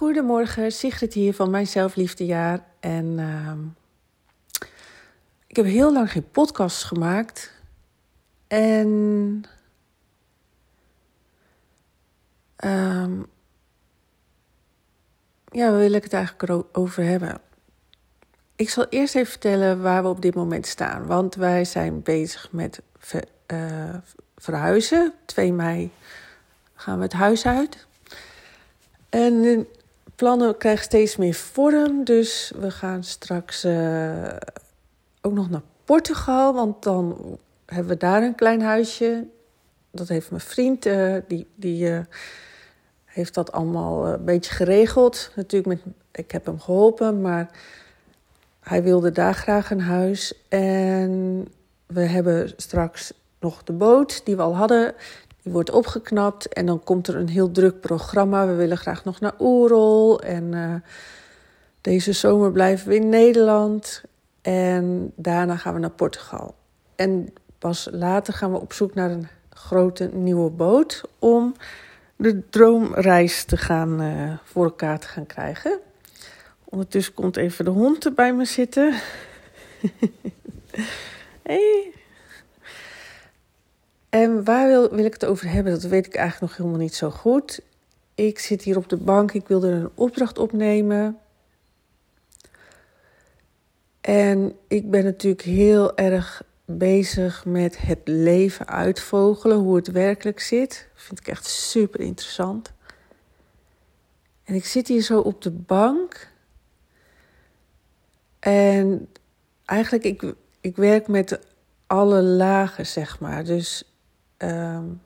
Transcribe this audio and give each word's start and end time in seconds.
Goedemorgen, 0.00 0.72
Sigrid 0.72 1.14
hier 1.14 1.34
van 1.34 1.50
Mijn 1.50 1.66
Zelfliefdejaar. 1.66 2.64
En 2.80 3.04
uh, 3.18 3.52
ik 5.46 5.56
heb 5.56 5.64
heel 5.64 5.92
lang 5.92 6.10
geen 6.10 6.30
podcasts 6.30 6.84
gemaakt. 6.84 7.52
En 8.46 8.88
uh, 12.64 13.08
ja, 15.44 15.70
waar 15.70 15.78
wil 15.78 15.92
ik 15.92 16.02
het 16.02 16.12
eigenlijk 16.12 16.64
over 16.72 17.04
hebben? 17.04 17.40
Ik 18.56 18.70
zal 18.70 18.86
eerst 18.88 19.14
even 19.14 19.30
vertellen 19.30 19.82
waar 19.82 20.02
we 20.02 20.08
op 20.08 20.22
dit 20.22 20.34
moment 20.34 20.66
staan. 20.66 21.06
Want 21.06 21.34
wij 21.34 21.64
zijn 21.64 22.02
bezig 22.02 22.52
met 22.52 22.82
uh, 23.46 23.94
verhuizen. 24.36 25.14
2 25.24 25.52
mei 25.52 25.90
gaan 26.74 26.96
we 26.96 27.02
het 27.02 27.12
huis 27.12 27.46
uit. 27.46 27.86
En 29.08 29.66
plannen 30.20 30.56
krijgen 30.56 30.84
steeds 30.84 31.16
meer 31.16 31.34
vorm. 31.34 32.04
Dus 32.04 32.52
we 32.58 32.70
gaan 32.70 33.04
straks 33.04 33.64
uh, 33.64 34.28
ook 35.20 35.32
nog 35.32 35.50
naar 35.50 35.62
Portugal. 35.84 36.54
Want 36.54 36.82
dan 36.82 37.38
hebben 37.66 37.88
we 37.88 37.96
daar 37.96 38.22
een 38.22 38.34
klein 38.34 38.62
huisje. 38.62 39.26
Dat 39.90 40.08
heeft 40.08 40.30
mijn 40.30 40.42
vriend. 40.42 40.86
Uh, 40.86 41.16
die 41.28 41.46
die 41.54 41.90
uh, 41.90 41.98
heeft 43.04 43.34
dat 43.34 43.52
allemaal 43.52 44.06
een 44.06 44.24
beetje 44.24 44.52
geregeld. 44.52 45.32
Natuurlijk, 45.36 45.84
met, 45.84 45.94
ik 46.12 46.30
heb 46.30 46.46
hem 46.46 46.60
geholpen. 46.60 47.20
Maar 47.20 47.50
hij 48.60 48.82
wilde 48.82 49.12
daar 49.12 49.34
graag 49.34 49.70
een 49.70 49.80
huis. 49.80 50.34
En 50.48 51.46
we 51.86 52.00
hebben 52.00 52.52
straks 52.56 53.12
nog 53.38 53.64
de 53.64 53.72
boot 53.72 54.24
die 54.24 54.36
we 54.36 54.42
al 54.42 54.56
hadden. 54.56 54.94
Die 55.42 55.52
wordt 55.52 55.70
opgeknapt 55.70 56.48
en 56.48 56.66
dan 56.66 56.84
komt 56.84 57.08
er 57.08 57.16
een 57.16 57.28
heel 57.28 57.50
druk 57.50 57.80
programma. 57.80 58.46
We 58.46 58.54
willen 58.54 58.76
graag 58.76 59.04
nog 59.04 59.20
naar 59.20 59.34
Oerol 59.38 60.20
en 60.20 60.52
uh, 60.52 60.74
deze 61.80 62.12
zomer 62.12 62.52
blijven 62.52 62.88
we 62.88 62.94
in 62.94 63.08
Nederland. 63.08 64.02
En 64.42 65.12
daarna 65.16 65.56
gaan 65.56 65.74
we 65.74 65.80
naar 65.80 65.90
Portugal. 65.90 66.54
En 66.96 67.32
pas 67.58 67.88
later 67.92 68.34
gaan 68.34 68.52
we 68.52 68.60
op 68.60 68.72
zoek 68.72 68.94
naar 68.94 69.10
een 69.10 69.28
grote 69.50 70.10
nieuwe 70.12 70.50
boot 70.50 71.02
om 71.18 71.54
de 72.16 72.48
droomreis 72.48 73.44
te 73.44 73.56
gaan 73.56 74.02
uh, 74.02 74.32
voor 74.44 74.64
elkaar 74.64 74.98
te 74.98 75.06
gaan 75.06 75.26
krijgen. 75.26 75.78
Ondertussen 76.64 77.14
komt 77.14 77.36
even 77.36 77.64
de 77.64 77.70
hond 77.70 78.04
er 78.04 78.12
bij 78.12 78.34
me 78.34 78.44
zitten. 78.44 78.94
hey. 81.42 81.99
En 84.10 84.44
waar 84.44 84.66
wil, 84.66 84.90
wil 84.90 85.04
ik 85.04 85.12
het 85.12 85.24
over 85.24 85.50
hebben? 85.50 85.72
Dat 85.72 85.82
weet 85.82 86.06
ik 86.06 86.14
eigenlijk 86.14 86.50
nog 86.50 86.56
helemaal 86.56 86.84
niet 86.84 86.94
zo 86.94 87.10
goed. 87.10 87.60
Ik 88.14 88.38
zit 88.38 88.62
hier 88.62 88.76
op 88.76 88.88
de 88.88 88.96
bank, 88.96 89.32
ik 89.32 89.48
wilde 89.48 89.68
een 89.68 89.90
opdracht 89.94 90.38
opnemen. 90.38 91.18
En 94.00 94.56
ik 94.68 94.90
ben 94.90 95.04
natuurlijk 95.04 95.42
heel 95.42 95.96
erg 95.96 96.42
bezig 96.64 97.44
met 97.44 97.78
het 97.78 98.00
leven 98.04 98.68
uitvogelen, 98.68 99.56
hoe 99.56 99.76
het 99.76 99.90
werkelijk 99.90 100.40
zit. 100.40 100.88
Dat 100.94 101.02
vind 101.02 101.20
ik 101.20 101.28
echt 101.28 101.46
super 101.46 102.00
interessant. 102.00 102.72
En 104.44 104.54
ik 104.54 104.64
zit 104.64 104.88
hier 104.88 105.02
zo 105.02 105.20
op 105.20 105.42
de 105.42 105.50
bank. 105.50 106.32
En 108.38 109.08
eigenlijk, 109.64 110.04
ik, 110.04 110.34
ik 110.60 110.76
werk 110.76 111.08
met 111.08 111.38
alle 111.86 112.22
lagen, 112.22 112.86
zeg 112.86 113.20
maar. 113.20 113.44
Dus 113.44 113.89
um, 114.42 115.00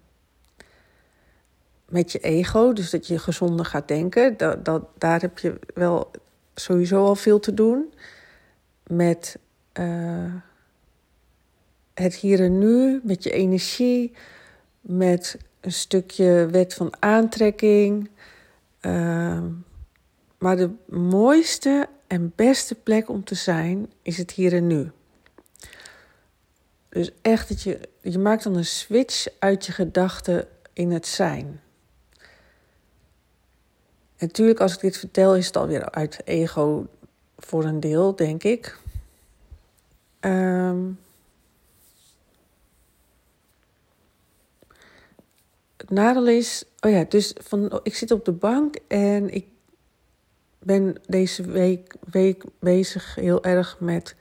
met 1.89 2.13
je 2.13 2.19
ego, 2.19 2.73
dus 2.73 2.91
dat 2.91 3.07
je 3.07 3.19
gezonder 3.19 3.65
gaat 3.65 3.89
denken, 3.89 4.37
dat, 4.37 4.65
dat, 4.65 4.83
daar 4.99 5.21
heb 5.21 5.39
je 5.39 5.59
wel 5.75 6.11
sowieso 6.55 7.05
al 7.05 7.15
veel 7.15 7.41
te 7.41 7.55
doen. 7.55 7.95
Met 8.87 9.39
uh, 9.79 10.35
het 11.95 12.15
hier 12.15 12.41
en 12.41 12.59
nu, 12.59 13.01
met 13.03 13.23
je 13.23 13.31
energie, 13.31 14.13
met 14.81 15.39
een 15.61 15.73
stukje 15.73 16.49
wet 16.51 16.75
van 16.75 16.93
aantrekking. 16.99 18.11
Uh, 18.81 19.43
maar 20.39 20.57
de 20.57 20.71
mooiste 20.89 21.89
en 22.07 22.33
beste 22.37 22.75
plek 22.75 23.09
om 23.09 23.25
te 23.25 23.35
zijn 23.35 23.93
is 24.03 24.19
het 24.19 24.31
hier 24.31 24.53
en 24.53 24.67
nu. 24.67 24.91
Dus 26.89 27.11
echt 27.23 27.49
dat 27.49 27.63
je, 27.63 27.89
je 28.13 28.19
maakt 28.19 28.43
dan 28.43 28.57
een 28.57 28.65
switch 28.65 29.27
uit 29.39 29.67
je 29.67 29.73
gedachten 29.73 30.49
in 30.73 30.91
het 30.91 31.07
zijn. 31.07 31.61
Natuurlijk, 34.19 34.61
als 34.61 34.75
ik 34.75 34.81
dit 34.81 34.97
vertel, 34.97 35.37
is 35.37 35.47
het 35.47 35.57
alweer 35.57 35.91
uit 35.91 36.21
ego 36.25 36.87
voor 37.39 37.65
een 37.65 37.81
deel, 37.81 38.17
denk 38.17 38.43
ik. 38.43 38.79
Um, 40.21 40.99
het 45.77 45.91
nadeel 45.91 46.29
is, 46.29 46.65
oh 46.81 46.91
ja, 46.91 47.05
dus 47.09 47.35
van, 47.41 47.81
ik 47.83 47.95
zit 47.95 48.11
op 48.11 48.25
de 48.25 48.33
bank 48.33 48.77
en 48.89 49.35
ik 49.35 49.47
ben 50.59 50.97
deze 51.07 51.43
week, 51.43 51.95
week 52.11 52.45
bezig 52.59 53.15
heel 53.15 53.45
erg 53.45 53.81
met 53.81 54.15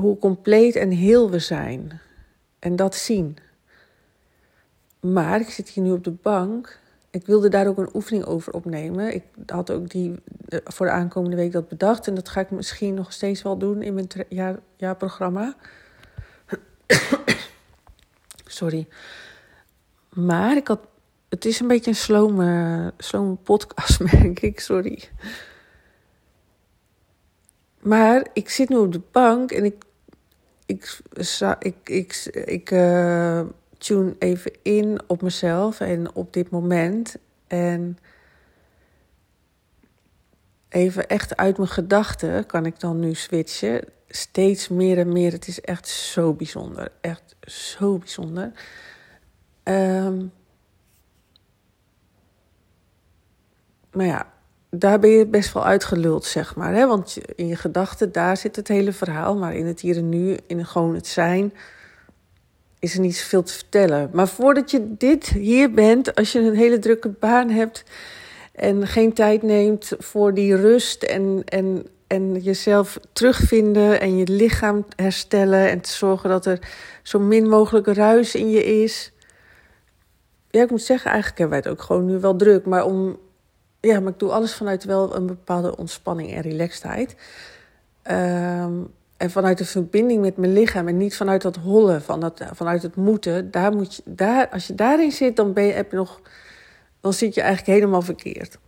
hoe 0.00 0.18
compleet 0.18 0.76
en 0.76 0.90
heel 0.90 1.30
we 1.30 1.38
zijn. 1.38 2.00
En 2.58 2.76
dat 2.76 2.94
zien. 2.94 3.36
Maar 5.00 5.40
ik 5.40 5.50
zit 5.50 5.68
hier 5.68 5.84
nu 5.84 5.92
op 5.92 6.04
de 6.04 6.10
bank. 6.10 6.78
Ik 7.10 7.26
wilde 7.26 7.48
daar 7.48 7.66
ook 7.66 7.78
een 7.78 7.94
oefening 7.94 8.24
over 8.24 8.52
opnemen. 8.52 9.14
Ik 9.14 9.24
had 9.46 9.70
ook 9.70 9.90
die 9.90 10.14
voor 10.64 10.86
de 10.86 10.92
aankomende 10.92 11.36
week 11.36 11.52
dat 11.52 11.68
bedacht. 11.68 12.06
En 12.06 12.14
dat 12.14 12.28
ga 12.28 12.40
ik 12.40 12.50
misschien 12.50 12.94
nog 12.94 13.12
steeds 13.12 13.42
wel 13.42 13.58
doen 13.58 13.82
in 13.82 13.94
mijn 13.94 14.08
jaar, 14.28 14.58
jaarprogramma. 14.76 15.56
Sorry. 18.46 18.88
Maar 20.08 20.56
ik 20.56 20.68
had. 20.68 20.80
Het 21.28 21.44
is 21.44 21.60
een 21.60 21.66
beetje 21.66 21.90
een 21.90 21.96
slome, 21.96 22.92
slome 22.98 23.34
podcast, 23.34 24.00
merk 24.12 24.40
ik. 24.40 24.60
Sorry. 24.60 25.08
Maar 27.78 28.26
ik 28.32 28.48
zit 28.48 28.68
nu 28.68 28.76
op 28.76 28.92
de 28.92 29.02
bank 29.12 29.50
en 29.50 29.64
ik 29.64 29.86
ik, 30.68 31.00
ik, 31.58 31.82
ik, 31.84 32.14
ik 32.44 32.70
uh, 32.70 33.40
tune 33.78 34.14
even 34.18 34.52
in 34.62 35.00
op 35.06 35.22
mezelf 35.22 35.80
en 35.80 36.14
op 36.14 36.32
dit 36.32 36.50
moment. 36.50 37.16
En 37.46 37.98
even 40.68 41.08
echt 41.08 41.36
uit 41.36 41.56
mijn 41.56 41.68
gedachten 41.68 42.46
kan 42.46 42.66
ik 42.66 42.80
dan 42.80 42.98
nu 42.98 43.14
switchen. 43.14 43.84
Steeds 44.08 44.68
meer 44.68 44.98
en 44.98 45.12
meer. 45.12 45.32
Het 45.32 45.48
is 45.48 45.60
echt 45.60 45.88
zo 45.88 46.32
bijzonder. 46.32 46.92
Echt 47.00 47.36
zo 47.40 47.98
bijzonder. 47.98 48.52
Um, 49.64 50.32
maar 53.92 54.06
ja, 54.06 54.32
daar 54.70 54.98
ben 54.98 55.10
je 55.10 55.26
best 55.26 55.52
wel 55.52 55.64
uitgeluld, 55.64 56.24
zeg 56.24 56.56
maar. 56.56 56.74
Hè? 56.74 56.86
Want 56.86 57.18
in 57.34 57.46
je 57.46 57.56
gedachten, 57.56 58.12
daar 58.12 58.36
zit 58.36 58.56
het 58.56 58.68
hele 58.68 58.92
verhaal. 58.92 59.36
Maar 59.36 59.54
in 59.54 59.66
het 59.66 59.80
hier 59.80 59.96
en 59.96 60.08
nu, 60.08 60.36
in 60.46 60.66
gewoon 60.66 60.94
het 60.94 61.06
zijn, 61.06 61.52
is 62.78 62.94
er 62.94 63.00
niet 63.00 63.16
zoveel 63.16 63.42
te 63.42 63.52
vertellen. 63.52 64.10
Maar 64.12 64.28
voordat 64.28 64.70
je 64.70 64.96
dit 64.96 65.26
hier 65.26 65.70
bent, 65.70 66.14
als 66.14 66.32
je 66.32 66.38
een 66.38 66.56
hele 66.56 66.78
drukke 66.78 67.08
baan 67.08 67.50
hebt 67.50 67.84
en 68.54 68.86
geen 68.86 69.12
tijd 69.12 69.42
neemt 69.42 69.92
voor 69.98 70.34
die 70.34 70.56
rust 70.56 71.02
en, 71.02 71.42
en, 71.44 71.86
en 72.06 72.40
jezelf 72.40 72.98
terugvinden 73.12 74.00
en 74.00 74.16
je 74.16 74.26
lichaam 74.28 74.86
herstellen 74.96 75.70
en 75.70 75.80
te 75.80 75.90
zorgen 75.90 76.30
dat 76.30 76.46
er 76.46 76.58
zo 77.02 77.18
min 77.18 77.48
mogelijk 77.48 77.86
ruis 77.86 78.34
in 78.34 78.50
je 78.50 78.82
is. 78.82 79.12
Ja, 80.50 80.62
ik 80.62 80.70
moet 80.70 80.82
zeggen, 80.82 81.10
eigenlijk 81.10 81.38
hebben 81.40 81.60
wij 81.60 81.70
het 81.70 81.78
ook 81.80 81.86
gewoon 81.86 82.06
nu 82.06 82.18
wel 82.18 82.36
druk. 82.36 82.66
Maar 82.66 82.84
om 82.84 83.18
ja, 83.80 84.00
maar 84.00 84.12
ik 84.12 84.18
doe 84.18 84.30
alles 84.30 84.54
vanuit 84.54 84.84
wel 84.84 85.16
een 85.16 85.26
bepaalde 85.26 85.76
ontspanning 85.76 86.32
en 86.32 86.40
relaxedheid. 86.40 87.16
Um, 88.10 88.96
en 89.18 89.30
vanuit 89.30 89.58
de 89.58 89.64
verbinding 89.64 90.20
met 90.20 90.36
mijn 90.36 90.52
lichaam 90.52 90.88
en 90.88 90.96
niet 90.96 91.16
vanuit 91.16 91.42
dat 91.42 91.56
hollen, 91.56 92.02
van 92.02 92.20
dat, 92.20 92.42
vanuit 92.52 92.82
het 92.82 92.96
moeten. 92.96 93.50
Daar 93.50 93.72
moet 93.72 93.94
je, 93.94 94.02
daar, 94.04 94.48
als 94.48 94.66
je 94.66 94.74
daarin 94.74 95.12
zit, 95.12 95.36
dan, 95.36 95.52
ben 95.52 95.64
je, 95.64 95.72
heb 95.72 95.90
je 95.90 95.96
nog, 95.96 96.20
dan 97.00 97.12
zit 97.12 97.34
je 97.34 97.40
eigenlijk 97.40 97.78
helemaal 97.78 98.02
verkeerd. 98.02 98.58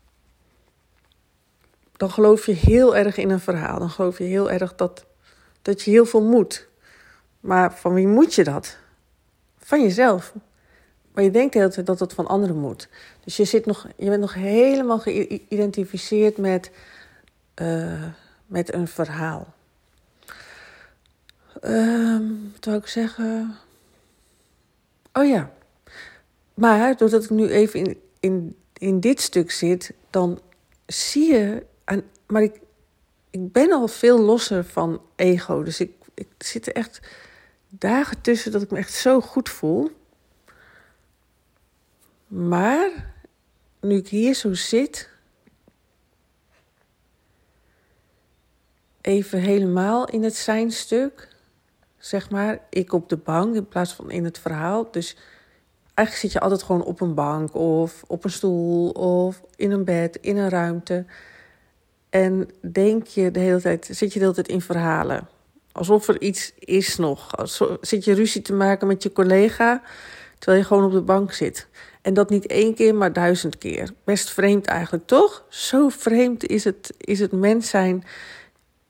Dan 1.96 2.10
geloof 2.10 2.46
je 2.46 2.52
heel 2.52 2.96
erg 2.96 3.16
in 3.16 3.30
een 3.30 3.40
verhaal. 3.40 3.78
Dan 3.78 3.90
geloof 3.90 4.18
je 4.18 4.24
heel 4.24 4.50
erg 4.50 4.74
dat, 4.74 5.06
dat 5.62 5.82
je 5.82 5.90
heel 5.90 6.06
veel 6.06 6.22
moet. 6.22 6.68
Maar 7.40 7.74
van 7.74 7.94
wie 7.94 8.06
moet 8.06 8.34
je 8.34 8.44
dat? 8.44 8.76
Van 9.58 9.82
jezelf. 9.82 10.32
Maar 11.20 11.28
je 11.28 11.34
denkt 11.34 11.74
de 11.74 11.82
dat 11.82 12.00
het 12.00 12.12
van 12.12 12.26
anderen 12.26 12.56
moet. 12.56 12.88
Dus 13.24 13.36
je, 13.36 13.44
zit 13.44 13.66
nog, 13.66 13.86
je 13.96 14.08
bent 14.08 14.20
nog 14.20 14.34
helemaal 14.34 14.98
geïdentificeerd 14.98 16.36
met, 16.36 16.70
uh, 17.62 18.04
met 18.46 18.74
een 18.74 18.88
verhaal. 18.88 19.54
Um, 21.62 22.50
wat 22.52 22.64
wil 22.64 22.74
ik 22.74 22.86
zeggen? 22.86 23.56
Oh 25.12 25.26
ja. 25.26 25.52
Maar 26.54 26.96
doordat 26.96 27.24
ik 27.24 27.30
nu 27.30 27.48
even 27.48 27.80
in, 27.80 28.00
in, 28.20 28.56
in 28.72 29.00
dit 29.00 29.20
stuk 29.20 29.50
zit, 29.50 29.92
dan 30.10 30.40
zie 30.86 31.32
je. 31.32 31.66
Aan, 31.84 32.02
maar 32.26 32.42
ik, 32.42 32.60
ik 33.30 33.52
ben 33.52 33.72
al 33.72 33.88
veel 33.88 34.20
losser 34.20 34.64
van 34.64 35.00
ego. 35.16 35.62
Dus 35.62 35.80
ik, 35.80 35.92
ik 36.14 36.28
zit 36.38 36.66
er 36.66 36.72
echt 36.72 37.00
dagen 37.68 38.20
tussen 38.20 38.52
dat 38.52 38.62
ik 38.62 38.70
me 38.70 38.78
echt 38.78 38.92
zo 38.92 39.20
goed 39.20 39.48
voel. 39.48 39.98
Maar 42.30 43.12
nu 43.80 43.96
ik 43.96 44.08
hier 44.08 44.34
zo 44.34 44.54
zit, 44.54 45.08
even 49.00 49.38
helemaal 49.38 50.08
in 50.08 50.22
het 50.22 50.34
zijnstuk, 50.34 51.28
zeg 51.98 52.30
maar, 52.30 52.58
ik 52.68 52.92
op 52.92 53.08
de 53.08 53.16
bank 53.16 53.54
in 53.54 53.68
plaats 53.68 53.92
van 53.92 54.10
in 54.10 54.24
het 54.24 54.38
verhaal. 54.38 54.90
Dus 54.90 55.16
eigenlijk 55.94 56.26
zit 56.26 56.32
je 56.32 56.40
altijd 56.40 56.62
gewoon 56.62 56.84
op 56.84 57.00
een 57.00 57.14
bank 57.14 57.54
of 57.54 58.02
op 58.06 58.24
een 58.24 58.30
stoel 58.30 58.90
of 58.90 59.42
in 59.56 59.70
een 59.70 59.84
bed, 59.84 60.18
in 60.20 60.36
een 60.36 60.48
ruimte. 60.48 61.04
En 62.10 62.48
denk 62.72 63.06
je 63.06 63.30
de 63.30 63.40
hele 63.40 63.60
tijd, 63.60 63.88
zit 63.90 64.12
je 64.12 64.18
de 64.18 64.24
hele 64.24 64.34
tijd 64.34 64.48
in 64.48 64.60
verhalen. 64.60 65.28
Alsof 65.72 66.08
er 66.08 66.20
iets 66.20 66.52
is 66.58 66.96
nog. 66.96 67.36
Alsof, 67.36 67.76
zit 67.80 68.04
je 68.04 68.14
ruzie 68.14 68.42
te 68.42 68.52
maken 68.52 68.86
met 68.86 69.02
je 69.02 69.12
collega 69.12 69.82
terwijl 70.38 70.62
je 70.62 70.68
gewoon 70.68 70.84
op 70.84 70.92
de 70.92 71.02
bank 71.02 71.32
zit. 71.32 71.68
En 72.02 72.14
dat 72.14 72.30
niet 72.30 72.46
één 72.46 72.74
keer, 72.74 72.94
maar 72.94 73.12
duizend 73.12 73.58
keer. 73.58 73.90
Best 74.04 74.30
vreemd 74.30 74.66
eigenlijk, 74.66 75.06
toch? 75.06 75.44
Zo 75.48 75.88
vreemd 75.88 76.46
is 76.46 76.64
het, 76.64 76.94
is 76.98 77.20
het 77.20 77.32
mens 77.32 77.68
zijn. 77.68 78.04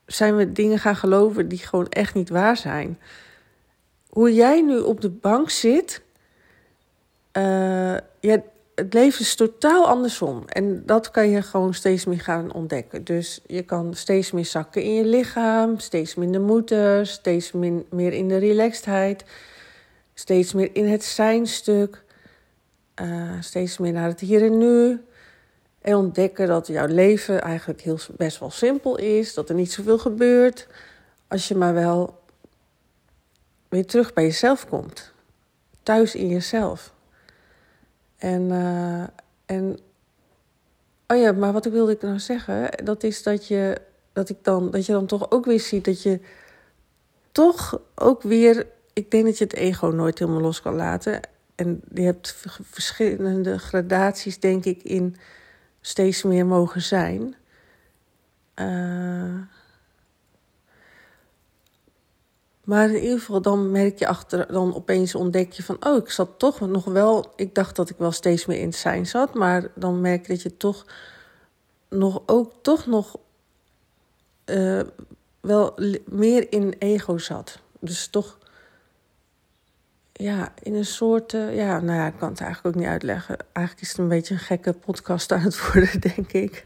Zijn 0.05 0.35
we 0.35 0.51
dingen 0.51 0.79
gaan 0.79 0.95
geloven 0.95 1.47
die 1.47 1.59
gewoon 1.59 1.89
echt 1.89 2.13
niet 2.13 2.29
waar 2.29 2.57
zijn. 2.57 2.99
Hoe 4.09 4.33
jij 4.33 4.61
nu 4.61 4.79
op 4.79 5.01
de 5.01 5.09
bank 5.09 5.49
zit. 5.49 6.01
Ja, 8.19 8.43
het 8.75 8.93
leven 8.93 9.19
is 9.19 9.35
totaal 9.35 9.87
andersom. 9.87 10.43
En 10.47 10.85
dat 10.85 11.11
kan 11.11 11.29
je 11.29 11.41
gewoon 11.41 11.73
steeds 11.73 12.05
meer 12.05 12.19
gaan 12.19 12.53
ontdekken. 12.53 13.03
Dus 13.03 13.41
je 13.47 13.61
kan 13.61 13.93
steeds 13.93 14.31
meer 14.31 14.45
zakken 14.45 14.83
in 14.83 14.93
je 14.93 15.05
lichaam, 15.05 15.79
steeds 15.79 16.15
minder 16.15 16.41
moeten, 16.41 17.07
steeds 17.07 17.51
meer 17.89 18.13
in 18.13 18.27
de 18.27 18.37
relaxedheid, 18.37 19.25
steeds 20.13 20.53
meer 20.53 20.69
in 20.73 20.87
het 20.87 21.03
zijnstuk, 21.03 22.03
uh, 23.01 23.31
steeds 23.39 23.77
meer 23.77 23.91
naar 23.91 24.07
het 24.07 24.19
hier 24.19 24.43
en 24.43 24.57
nu. 24.57 25.01
En 25.81 25.95
ontdekken 25.95 26.47
dat 26.47 26.67
jouw 26.67 26.87
leven 26.87 27.41
eigenlijk 27.41 27.81
heel, 27.81 27.99
best 28.17 28.39
wel 28.39 28.51
simpel 28.51 28.97
is, 28.97 29.33
dat 29.33 29.49
er 29.49 29.55
niet 29.55 29.71
zoveel 29.71 29.97
gebeurt, 29.97 30.67
als 31.27 31.47
je 31.47 31.55
maar 31.55 31.73
wel 31.73 32.19
weer 33.69 33.85
terug 33.85 34.13
bij 34.13 34.23
jezelf 34.23 34.67
komt. 34.67 35.11
Thuis 35.83 36.15
in 36.15 36.27
jezelf. 36.27 36.93
En, 38.17 38.41
uh, 38.41 39.03
en 39.45 39.79
oh 41.07 41.17
ja, 41.17 41.31
maar 41.31 41.53
wat 41.53 41.65
wilde 41.65 41.91
ik 41.91 42.01
nou 42.01 42.19
zeggen? 42.19 42.71
Dat 42.83 43.03
is 43.03 43.23
dat 43.23 43.47
je, 43.47 43.81
dat 44.13 44.29
ik 44.29 44.37
dan, 44.41 44.71
dat 44.71 44.85
je 44.85 44.91
dan 44.91 45.05
toch 45.05 45.31
ook 45.31 45.45
weer 45.45 45.59
ziet 45.59 45.85
dat 45.85 46.01
je 46.01 46.19
toch 47.31 47.81
ook 47.95 48.21
weer. 48.21 48.67
Ik 48.93 49.11
denk 49.11 49.25
dat 49.25 49.37
je 49.37 49.43
het 49.43 49.53
ego 49.53 49.87
nooit 49.87 50.19
helemaal 50.19 50.41
los 50.41 50.61
kan 50.61 50.75
laten. 50.75 51.19
En 51.55 51.81
je 51.93 52.01
hebt 52.01 52.35
verschillende 52.61 53.59
gradaties, 53.59 54.39
denk 54.39 54.65
ik, 54.65 54.83
in 54.83 55.15
steeds 55.81 56.23
meer 56.23 56.45
mogen 56.45 56.81
zijn. 56.81 57.35
Uh, 58.55 59.41
Maar 62.63 62.89
in 62.89 63.01
ieder 63.01 63.19
geval, 63.19 63.41
dan 63.41 63.71
merk 63.71 63.99
je 63.99 64.07
achter, 64.07 64.51
dan 64.51 64.75
opeens 64.75 65.15
ontdek 65.15 65.51
je 65.51 65.63
van, 65.63 65.85
oh, 65.85 65.97
ik 65.97 66.09
zat 66.09 66.29
toch 66.39 66.59
nog 66.59 66.85
wel, 66.85 67.33
ik 67.35 67.55
dacht 67.55 67.75
dat 67.75 67.89
ik 67.89 67.97
wel 67.97 68.11
steeds 68.11 68.45
meer 68.45 68.59
in 68.59 68.65
het 68.65 68.75
zijn 68.75 69.07
zat, 69.07 69.33
maar 69.33 69.71
dan 69.75 70.01
merk 70.01 70.27
je 70.27 70.33
dat 70.33 70.41
je 70.41 70.57
toch 70.57 70.85
nog, 71.89 72.21
ook 72.25 72.53
toch 72.61 72.85
nog 72.85 73.17
uh, 74.45 74.81
wel 75.39 75.77
meer 76.05 76.51
in 76.51 76.75
ego 76.79 77.17
zat. 77.17 77.59
Dus 77.79 78.07
toch, 78.07 78.37
ja, 80.21 80.53
in 80.63 80.75
een 80.75 80.85
soort, 80.85 81.33
uh, 81.33 81.55
ja, 81.55 81.79
nou 81.79 81.99
ja, 81.99 82.07
ik 82.07 82.17
kan 82.17 82.29
het 82.29 82.41
eigenlijk 82.41 82.75
ook 82.75 82.81
niet 82.81 82.91
uitleggen. 82.91 83.37
Eigenlijk 83.51 83.85
is 83.85 83.89
het 83.91 83.97
een 83.97 84.07
beetje 84.07 84.33
een 84.33 84.39
gekke 84.39 84.73
podcast 84.73 85.31
aan 85.31 85.39
het 85.39 85.71
worden, 85.71 86.01
denk 86.15 86.31
ik. 86.31 86.65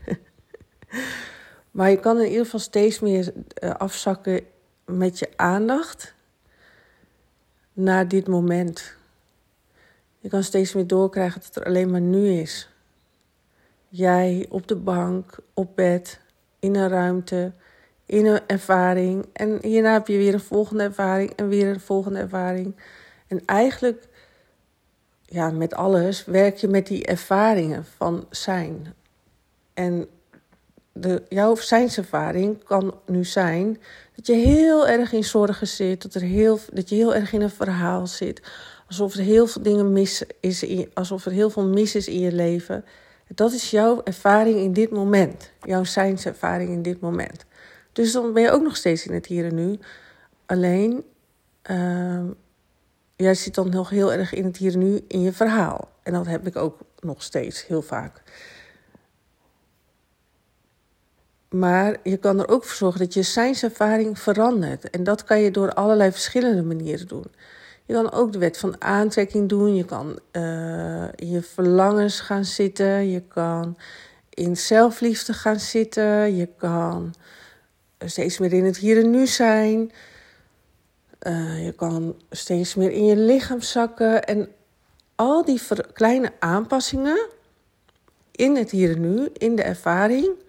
maar 1.71 1.89
je 1.89 1.99
kan 1.99 2.19
in 2.19 2.27
ieder 2.27 2.43
geval 2.43 2.59
steeds 2.59 2.99
meer 2.99 3.33
uh, 3.63 3.69
afzakken 3.69 4.41
met 4.85 5.19
je 5.19 5.29
aandacht 5.35 6.13
naar 7.73 8.07
dit 8.07 8.27
moment. 8.27 8.95
Je 10.19 10.29
kan 10.29 10.43
steeds 10.43 10.73
meer 10.73 10.87
doorkrijgen 10.87 11.39
dat 11.39 11.47
het 11.47 11.55
er 11.55 11.65
alleen 11.65 11.91
maar 11.91 12.01
nu 12.01 12.29
is. 12.29 12.69
Jij 13.89 14.45
op 14.49 14.67
de 14.67 14.75
bank, 14.75 15.37
op 15.53 15.75
bed, 15.75 16.19
in 16.59 16.75
een 16.75 16.89
ruimte, 16.89 17.51
in 18.05 18.25
een 18.25 18.41
ervaring. 18.47 19.25
En 19.33 19.59
hierna 19.61 19.93
heb 19.93 20.07
je 20.07 20.17
weer 20.17 20.33
een 20.33 20.39
volgende 20.39 20.83
ervaring 20.83 21.31
en 21.35 21.47
weer 21.47 21.67
een 21.67 21.79
volgende 21.79 22.19
ervaring. 22.19 22.75
En 23.27 23.41
eigenlijk, 23.45 24.07
ja, 25.25 25.51
met 25.51 25.73
alles 25.73 26.25
werk 26.25 26.57
je 26.57 26.67
met 26.67 26.87
die 26.87 27.05
ervaringen 27.05 27.85
van 27.85 28.25
zijn. 28.29 28.93
En 29.73 30.07
de, 30.93 31.23
jouw 31.29 31.55
zijnservaring 31.55 32.63
kan 32.63 32.93
nu 33.05 33.23
zijn 33.23 33.81
dat 34.15 34.27
je 34.27 34.33
heel 34.33 34.87
erg 34.87 35.13
in 35.13 35.23
zorgen 35.23 35.67
zit, 35.67 36.01
dat, 36.01 36.13
er 36.13 36.21
heel, 36.21 36.59
dat 36.73 36.89
je 36.89 36.95
heel 36.95 37.15
erg 37.15 37.33
in 37.33 37.41
een 37.41 37.49
verhaal 37.49 38.07
zit. 38.07 38.41
Alsof 38.87 39.13
er 39.13 39.23
heel 39.23 39.47
veel 39.47 39.61
dingen 39.61 39.93
mis 39.93 40.23
is, 40.39 40.63
in, 40.63 40.89
alsof 40.93 41.25
er 41.25 41.31
heel 41.31 41.49
veel 41.49 41.67
mis 41.67 41.95
is 41.95 42.07
in 42.07 42.19
je 42.19 42.31
leven. 42.31 42.85
Dat 43.27 43.51
is 43.51 43.71
jouw 43.71 44.01
ervaring 44.03 44.57
in 44.57 44.73
dit 44.73 44.91
moment, 44.91 45.51
jouw 45.61 45.83
zijnservaring 45.83 46.69
in 46.69 46.81
dit 46.81 46.99
moment. 46.99 47.45
Dus 47.91 48.11
dan 48.11 48.33
ben 48.33 48.43
je 48.43 48.51
ook 48.51 48.63
nog 48.63 48.75
steeds 48.75 49.07
in 49.07 49.13
het 49.13 49.25
hier 49.25 49.45
en 49.45 49.55
nu. 49.55 49.79
Alleen, 50.45 51.03
uh, 51.71 52.23
jij 53.15 53.35
zit 53.35 53.55
dan 53.55 53.69
nog 53.69 53.89
heel 53.89 54.13
erg 54.13 54.33
in 54.33 54.45
het 54.45 54.57
hier 54.57 54.73
en 54.73 54.79
nu 54.79 55.05
in 55.07 55.21
je 55.21 55.33
verhaal. 55.33 55.89
En 56.03 56.13
dat 56.13 56.25
heb 56.25 56.47
ik 56.47 56.55
ook 56.55 56.79
nog 56.99 57.23
steeds 57.23 57.67
heel 57.67 57.81
vaak. 57.81 58.21
Maar 61.49 61.97
je 62.03 62.17
kan 62.17 62.39
er 62.39 62.47
ook 62.47 62.63
voor 62.63 62.75
zorgen 62.75 62.99
dat 62.99 63.13
je 63.13 63.21
zijnservaring 63.21 64.19
verandert. 64.19 64.89
En 64.89 65.03
dat 65.03 65.23
kan 65.23 65.39
je 65.39 65.51
door 65.51 65.73
allerlei 65.73 66.11
verschillende 66.11 66.63
manieren 66.63 67.07
doen. 67.07 67.25
Je 67.85 67.93
kan 67.93 68.11
ook 68.11 68.31
de 68.31 68.39
wet 68.39 68.57
van 68.57 68.81
aantrekking 68.81 69.49
doen. 69.49 69.75
Je 69.75 69.85
kan 69.85 70.19
in 71.15 71.29
je 71.29 71.41
verlangens 71.41 72.19
gaan 72.19 72.45
zitten. 72.45 73.09
Je 73.09 73.21
kan 73.21 73.77
in 74.29 74.57
zelfliefde 74.57 75.33
gaan 75.33 75.59
zitten. 75.59 76.35
Je 76.35 76.49
kan 76.57 77.13
steeds 78.05 78.37
meer 78.37 78.53
in 78.53 78.65
het 78.65 78.77
hier 78.77 78.97
en 78.97 79.11
nu 79.11 79.27
zijn. 79.27 79.91
Uh, 81.27 81.65
je 81.65 81.71
kan 81.71 82.15
steeds 82.29 82.75
meer 82.75 82.91
in 82.91 83.05
je 83.05 83.17
lichaam 83.17 83.61
zakken. 83.61 84.23
En 84.23 84.49
al 85.15 85.45
die 85.45 85.61
kleine 85.93 86.31
aanpassingen 86.39 87.27
in 88.31 88.55
het 88.55 88.71
hier 88.71 88.91
en 88.91 89.01
nu, 89.01 89.29
in 89.33 89.55
de 89.55 89.63
ervaring 89.63 90.43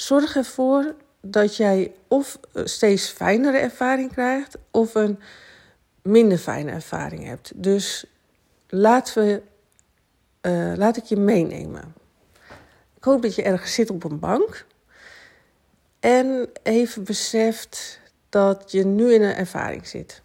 Zorg 0.00 0.36
ervoor 0.36 0.94
dat 1.20 1.56
jij 1.56 1.92
of 2.08 2.38
steeds 2.54 3.08
fijnere 3.08 3.58
ervaring 3.58 4.12
krijgt 4.12 4.56
of 4.70 4.94
een 4.94 5.18
minder 6.02 6.38
fijne 6.38 6.70
ervaring 6.70 7.24
hebt. 7.24 7.52
Dus 7.54 8.04
laten 8.68 9.24
we, 9.24 9.42
uh, 10.42 10.76
laat 10.76 10.96
ik 10.96 11.04
je 11.04 11.16
meenemen. 11.16 11.94
Ik 12.96 13.04
hoop 13.04 13.22
dat 13.22 13.34
je 13.34 13.42
ergens 13.42 13.74
zit 13.74 13.90
op 13.90 14.04
een 14.04 14.18
bank 14.18 14.66
en 16.00 16.48
even 16.62 17.04
beseft 17.04 17.99
dat 18.30 18.70
je 18.72 18.84
nu 18.84 19.14
in 19.14 19.22
een 19.22 19.34
ervaring 19.34 19.86
zit. 19.86 20.22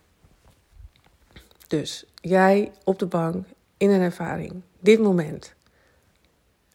Dus 1.68 2.06
jij 2.22 2.72
op 2.84 3.00
de 3.00 3.06
bank 3.06 3.46
in 3.78 3.90
een 3.90 4.02
ervaring, 4.02 4.62
dit 4.80 5.00
moment. 5.00 5.54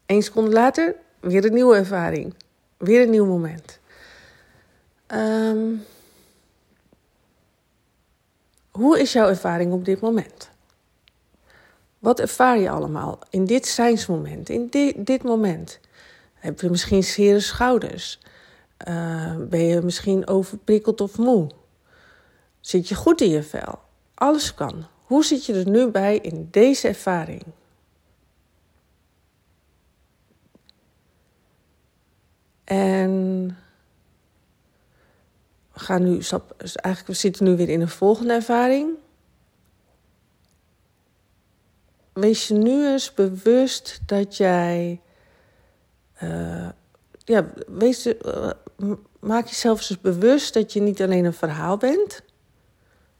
Eén 0.06 0.22
seconde 0.22 0.50
later 0.50 0.94
weer 1.20 1.44
een 1.44 1.54
nieuwe 1.54 1.76
ervaring. 1.76 2.34
Weer 2.76 3.02
een 3.02 3.10
nieuw 3.10 3.26
moment. 3.26 3.78
Um, 5.08 5.84
hoe 8.70 9.00
is 9.00 9.12
jouw 9.12 9.28
ervaring 9.28 9.72
op 9.72 9.84
dit 9.84 10.00
moment? 10.00 10.50
Wat 11.98 12.20
ervaar 12.20 12.58
je 12.58 12.70
allemaal 12.70 13.18
in 13.30 13.44
dit 13.44 13.66
zijnsmoment, 13.66 14.48
in 14.48 14.68
dit 14.96 15.22
moment? 15.22 15.80
Heb 16.34 16.60
je 16.60 16.70
misschien 16.70 17.04
zere 17.04 17.40
schouders? 17.40 18.20
Uh, 18.88 19.36
ben 19.36 19.60
je 19.60 19.80
misschien 19.80 20.26
overprikkeld 20.26 21.00
of 21.00 21.18
moe? 21.18 21.50
Zit 22.60 22.88
je 22.88 22.94
goed 22.94 23.20
in 23.20 23.28
je 23.28 23.42
vel? 23.42 23.78
Alles 24.14 24.54
kan. 24.54 24.86
Hoe 25.04 25.24
zit 25.24 25.46
je 25.46 25.54
er 25.54 25.68
nu 25.68 25.88
bij 25.88 26.16
in 26.16 26.48
deze 26.50 26.88
ervaring? 26.88 27.42
En 32.64 33.46
we 35.72 35.80
gaan 35.80 36.02
nu, 36.02 36.16
dus 36.16 36.76
eigenlijk 36.76 37.06
we 37.06 37.12
zitten 37.12 37.44
nu 37.44 37.56
weer 37.56 37.68
in 37.68 37.80
een 37.80 37.88
volgende 37.88 38.32
ervaring. 38.32 38.90
Wees 42.12 42.48
je 42.48 42.54
nu 42.54 42.86
eens 42.86 43.14
bewust 43.14 44.00
dat 44.06 44.36
jij 44.36 45.00
Uh, 46.22 46.68
ja, 47.24 47.46
wees, 47.66 48.06
uh, 48.06 48.50
maak 49.20 49.46
jezelf 49.46 49.78
eens 49.78 50.00
bewust 50.00 50.54
dat 50.54 50.72
je 50.72 50.80
niet 50.80 51.02
alleen 51.02 51.24
een 51.24 51.32
verhaal 51.32 51.76
bent, 51.76 52.22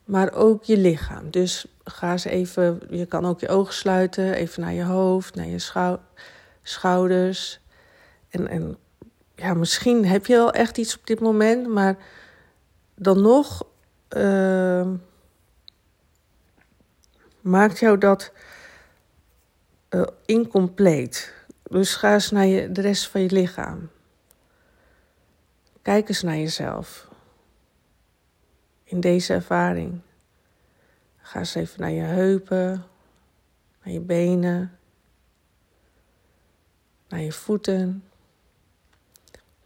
maar 0.05 0.33
ook 0.33 0.63
je 0.63 0.77
lichaam. 0.77 1.31
Dus 1.31 1.65
ga 1.83 2.11
eens 2.11 2.25
even, 2.25 2.81
je 2.89 3.05
kan 3.05 3.25
ook 3.25 3.39
je 3.39 3.47
ogen 3.47 3.73
sluiten, 3.73 4.33
even 4.33 4.61
naar 4.61 4.73
je 4.73 4.83
hoofd, 4.83 5.35
naar 5.35 5.47
je 5.47 5.59
schou 5.59 5.97
schouders. 6.63 7.59
En, 8.29 8.47
en 8.47 8.77
ja, 9.35 9.53
misschien 9.53 10.05
heb 10.05 10.25
je 10.25 10.35
wel 10.35 10.51
echt 10.51 10.77
iets 10.77 10.97
op 10.97 11.07
dit 11.07 11.19
moment, 11.19 11.67
maar 11.67 11.97
dan 12.95 13.21
nog 13.21 13.63
uh, 14.17 14.87
maakt 17.41 17.79
jou 17.79 17.97
dat 17.97 18.31
uh, 19.89 20.01
incompleet. 20.25 21.33
Dus 21.63 21.95
ga 21.95 22.13
eens 22.13 22.31
naar 22.31 22.45
je, 22.45 22.71
de 22.71 22.81
rest 22.81 23.07
van 23.07 23.21
je 23.21 23.31
lichaam. 23.31 23.89
Kijk 25.81 26.09
eens 26.09 26.21
naar 26.21 26.37
jezelf. 26.37 27.07
In 28.83 28.99
deze 28.99 29.33
ervaring. 29.33 30.01
Ga 31.17 31.39
eens 31.39 31.55
even 31.55 31.81
naar 31.81 31.91
je 31.91 32.01
heupen, 32.01 32.85
naar 33.83 33.93
je 33.93 33.99
benen, 33.99 34.77
naar 37.07 37.21
je 37.21 37.31
voeten. 37.31 38.03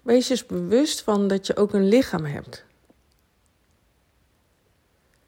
Wees 0.01 0.29
eens 0.29 0.45
bewust 0.45 1.01
van 1.01 1.27
dat 1.27 1.47
je 1.47 1.57
ook 1.57 1.73
een 1.73 1.87
lichaam 1.87 2.25
hebt. 2.25 2.65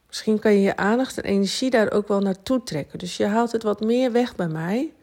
Misschien 0.08 0.40
kan 0.40 0.54
je 0.54 0.62
je 0.62 0.76
aandacht 0.76 1.18
en 1.18 1.24
energie 1.24 1.70
daar 1.70 1.92
ook 1.92 2.08
wel 2.08 2.20
naartoe 2.20 2.64
trekken. 2.64 3.00
Dus 3.00 3.18
je 3.18 3.26
haalt 3.26 3.52
het 3.52 3.64
wat 3.64 3.80
meer 3.80 4.12
weg 4.12 4.36
bij 4.36 4.48
mij. 4.48 4.94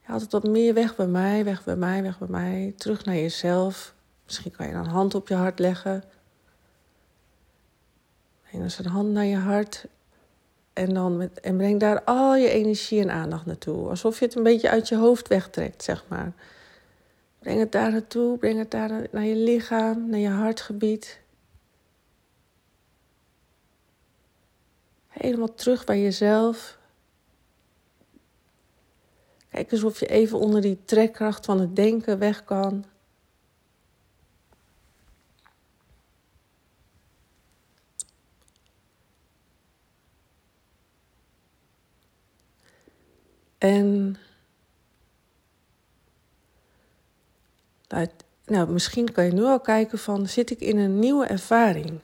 Je 0.00 0.06
haalt 0.06 0.20
het 0.20 0.32
wat 0.32 0.44
meer 0.44 0.74
weg 0.74 0.96
bij 0.96 1.06
mij, 1.06 1.44
weg 1.44 1.64
bij 1.64 1.76
mij, 1.76 2.02
weg 2.02 2.18
bij 2.18 2.28
mij. 2.28 2.74
Terug 2.76 3.04
naar 3.04 3.14
jezelf. 3.14 3.94
Misschien 4.30 4.52
kan 4.52 4.66
je 4.66 4.74
een 4.74 4.86
hand 4.86 5.14
op 5.14 5.28
je 5.28 5.34
hart 5.34 5.58
leggen. 5.58 6.04
Breng 8.42 8.62
eens 8.62 8.78
een 8.78 8.86
hand 8.86 9.12
naar 9.12 9.24
je 9.24 9.36
hart. 9.36 9.86
En, 10.72 10.94
dan 10.94 11.16
met, 11.16 11.40
en 11.40 11.56
breng 11.56 11.80
daar 11.80 12.04
al 12.04 12.36
je 12.36 12.48
energie 12.48 13.00
en 13.00 13.10
aandacht 13.10 13.46
naartoe. 13.46 13.88
Alsof 13.88 14.18
je 14.18 14.24
het 14.24 14.34
een 14.34 14.42
beetje 14.42 14.70
uit 14.70 14.88
je 14.88 14.96
hoofd 14.96 15.28
wegtrekt, 15.28 15.82
zeg 15.82 16.04
maar. 16.08 16.32
Breng 17.38 17.58
het 17.58 17.72
daar 17.72 17.90
naartoe. 17.90 18.38
Breng 18.38 18.58
het 18.58 18.70
daar 18.70 19.06
naar 19.10 19.24
je 19.24 19.36
lichaam, 19.36 20.10
naar 20.10 20.18
je 20.18 20.28
hartgebied. 20.28 21.20
Helemaal 25.08 25.54
terug 25.54 25.84
bij 25.84 26.02
jezelf. 26.02 26.78
Kijk 29.48 29.72
eens 29.72 29.82
of 29.82 30.00
je 30.00 30.06
even 30.06 30.38
onder 30.38 30.60
die 30.60 30.78
trekkracht 30.84 31.44
van 31.44 31.60
het 31.60 31.76
denken 31.76 32.18
weg 32.18 32.44
kan. 32.44 32.84
En 43.60 44.16
nou, 48.44 48.70
misschien 48.70 49.12
kan 49.12 49.24
je 49.24 49.32
nu 49.32 49.42
al 49.42 49.60
kijken 49.60 49.98
van, 49.98 50.26
zit 50.28 50.50
ik 50.50 50.60
in 50.60 50.78
een 50.78 50.98
nieuwe 50.98 51.26
ervaring? 51.26 52.00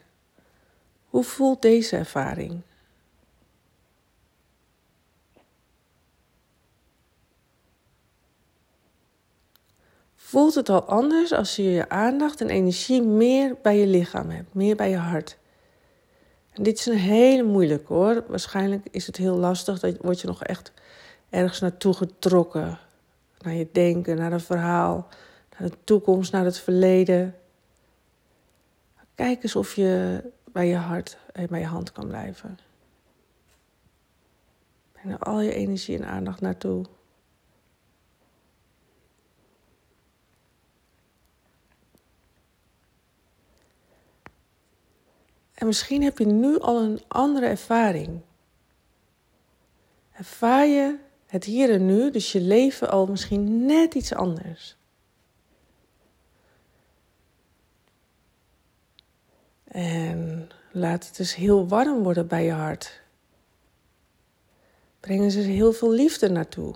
Hoe 1.08 1.24
voelt 1.24 1.62
deze 1.62 1.96
ervaring? 1.96 2.60
Voelt 10.16 10.54
het 10.54 10.68
al 10.68 10.82
anders 10.82 11.32
als 11.32 11.56
je 11.56 11.62
je 11.62 11.88
aandacht 11.88 12.40
en 12.40 12.50
energie 12.50 13.02
meer 13.02 13.56
bij 13.62 13.78
je 13.78 13.86
lichaam 13.86 14.30
hebt, 14.30 14.54
meer 14.54 14.76
bij 14.76 14.90
je 14.90 14.96
hart? 14.96 15.36
En 16.52 16.62
dit 16.62 16.78
is 16.78 16.86
een 16.86 16.98
hele 16.98 17.42
moeilijke 17.42 17.92
hoor. 17.92 18.24
Waarschijnlijk 18.28 18.86
is 18.90 19.06
het 19.06 19.16
heel 19.16 19.36
lastig, 19.36 19.78
dat 19.78 19.96
word 20.00 20.20
je 20.20 20.26
nog 20.26 20.44
echt 20.44 20.72
ergens 21.30 21.60
naartoe 21.60 21.94
getrokken. 21.94 22.78
Naar 23.38 23.54
je 23.54 23.68
denken, 23.72 24.16
naar 24.16 24.32
een 24.32 24.40
verhaal, 24.40 25.08
naar 25.58 25.68
de 25.70 25.76
toekomst, 25.84 26.32
naar 26.32 26.44
het 26.44 26.58
verleden. 26.58 27.34
Kijk 29.14 29.42
eens 29.42 29.56
of 29.56 29.74
je 29.74 30.22
bij 30.52 30.66
je 30.66 30.76
hart 30.76 31.18
en 31.32 31.46
bij 31.46 31.60
je 31.60 31.66
hand 31.66 31.92
kan 31.92 32.06
blijven. 32.06 32.58
Breng 34.92 35.18
al 35.18 35.40
je 35.40 35.52
energie 35.52 35.96
en 35.96 36.06
aandacht 36.06 36.40
naartoe. 36.40 36.84
En 45.54 45.66
misschien 45.66 46.02
heb 46.02 46.18
je 46.18 46.26
nu 46.26 46.58
al 46.58 46.82
een 46.82 47.02
andere 47.08 47.46
ervaring. 47.46 48.20
Ervaar 50.12 50.66
je 50.66 50.98
het 51.36 51.44
hier 51.44 51.70
en 51.70 51.86
nu, 51.86 52.10
dus 52.10 52.32
je 52.32 52.40
leven 52.40 52.90
al 52.90 53.06
misschien 53.06 53.66
net 53.66 53.94
iets 53.94 54.14
anders. 54.14 54.76
En 59.64 60.50
laat 60.72 61.06
het 61.06 61.16
dus 61.16 61.34
heel 61.34 61.68
warm 61.68 62.02
worden 62.02 62.26
bij 62.26 62.44
je 62.44 62.52
hart. 62.52 63.00
Breng 65.00 65.32
ze 65.32 65.38
heel 65.40 65.72
veel 65.72 65.92
liefde 65.92 66.30
naartoe. 66.30 66.74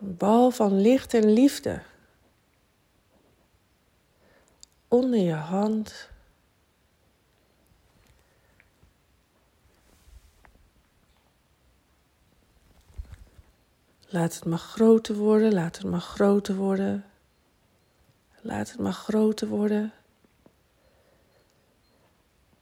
Een 0.00 0.16
bal 0.16 0.50
van 0.50 0.80
licht 0.80 1.14
en 1.14 1.32
liefde. 1.32 1.82
Onder 4.88 5.20
je 5.20 5.32
hand. 5.32 6.08
Laat 14.12 14.34
het 14.34 14.44
maar 14.44 14.58
groter 14.58 15.14
worden, 15.14 15.52
laat 15.52 15.76
het 15.76 15.86
maar 15.86 16.00
groter 16.00 16.54
worden. 16.54 17.04
Laat 18.40 18.70
het 18.70 18.80
maar 18.80 18.92
groter 18.92 19.48
worden. 19.48 19.92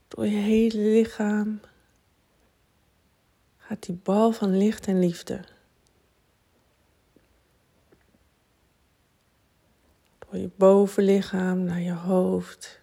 Door 0.09 0.27
je 0.27 0.37
hele 0.37 0.79
lichaam 0.79 1.61
gaat 3.57 3.83
die 3.83 4.01
bal 4.03 4.33
van 4.33 4.57
licht 4.57 4.87
en 4.87 4.99
liefde. 4.99 5.45
Door 10.19 10.41
je 10.41 10.51
bovenlichaam 10.57 11.63
naar 11.63 11.81
je 11.81 11.95
hoofd. 11.95 12.81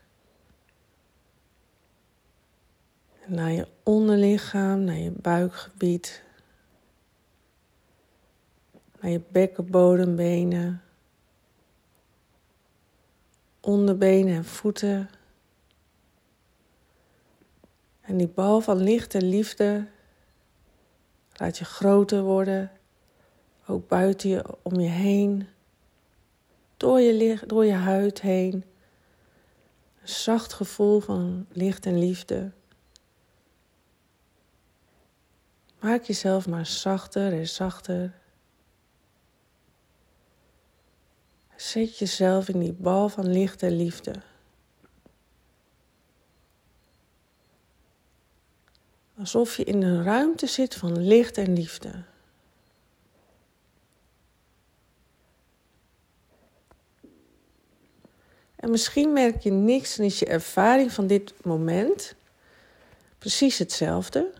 naar 3.27 3.51
je 3.51 3.67
onderlichaam, 3.83 4.83
naar 4.83 4.97
je 4.97 5.11
buikgebied 5.11 6.23
je 9.11 9.21
bekkenbodembenen, 9.31 10.81
onderbenen 13.59 14.35
en 14.35 14.45
voeten. 14.45 15.09
En 18.01 18.17
die 18.17 18.27
bal 18.27 18.61
van 18.61 18.77
licht 18.77 19.15
en 19.15 19.29
liefde 19.29 19.87
laat 21.33 21.57
je 21.57 21.65
groter 21.65 22.21
worden, 22.21 22.71
ook 23.67 23.87
buiten 23.87 24.29
je, 24.29 24.43
om 24.61 24.79
je 24.79 24.89
heen, 24.89 25.47
door 26.77 26.99
je, 26.99 27.39
door 27.47 27.65
je 27.65 27.73
huid 27.73 28.21
heen. 28.21 28.53
Een 30.01 30.07
zacht 30.07 30.53
gevoel 30.53 30.99
van 30.99 31.45
licht 31.51 31.85
en 31.85 31.99
liefde. 31.99 32.51
Maak 35.79 36.03
jezelf 36.03 36.47
maar 36.47 36.65
zachter 36.65 37.33
en 37.33 37.47
zachter. 37.47 38.13
Zet 41.55 41.97
jezelf 41.97 42.49
in 42.49 42.59
die 42.59 42.73
bal 42.73 43.09
van 43.09 43.27
licht 43.27 43.63
en 43.63 43.75
liefde. 43.75 44.13
Alsof 49.17 49.57
je 49.57 49.63
in 49.63 49.81
een 49.81 50.03
ruimte 50.03 50.47
zit 50.47 50.75
van 50.75 50.99
licht 50.99 51.37
en 51.37 51.53
liefde. 51.53 52.03
En 58.55 58.71
misschien 58.71 59.13
merk 59.13 59.41
je 59.41 59.51
niks 59.51 59.97
en 59.97 60.03
is 60.05 60.19
je 60.19 60.25
ervaring 60.25 60.91
van 60.91 61.07
dit 61.07 61.33
moment 61.43 62.15
precies 63.17 63.57
hetzelfde. 63.57 64.33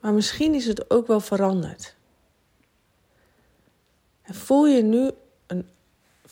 Maar 0.00 0.12
misschien 0.12 0.54
is 0.54 0.66
het 0.66 0.90
ook 0.90 1.06
wel 1.06 1.20
veranderd. 1.20 1.96
En 4.22 4.34
voel 4.34 4.66
je 4.66 4.82
nu 4.82 5.10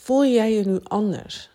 voel 0.06 0.24
jij 0.24 0.52
je 0.52 0.64
nu 0.64 0.80
anders? 0.82 1.50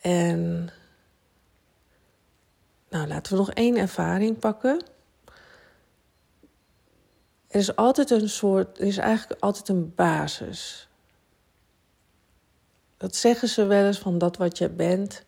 En 0.00 0.70
Nou, 2.88 3.08
laten 3.08 3.32
we 3.32 3.38
nog 3.38 3.50
één 3.50 3.76
ervaring 3.76 4.38
pakken. 4.38 4.84
Er 7.48 7.60
is 7.60 7.76
altijd 7.76 8.10
een 8.10 8.28
soort, 8.28 8.78
er 8.78 8.86
is 8.86 8.96
eigenlijk 8.96 9.40
altijd 9.40 9.68
een 9.68 9.94
basis. 9.94 10.88
Dat 12.96 13.16
zeggen 13.16 13.48
ze 13.48 13.64
wel 13.64 13.86
eens 13.86 13.98
van 13.98 14.18
dat 14.18 14.36
wat 14.36 14.58
je 14.58 14.68
bent. 14.68 15.24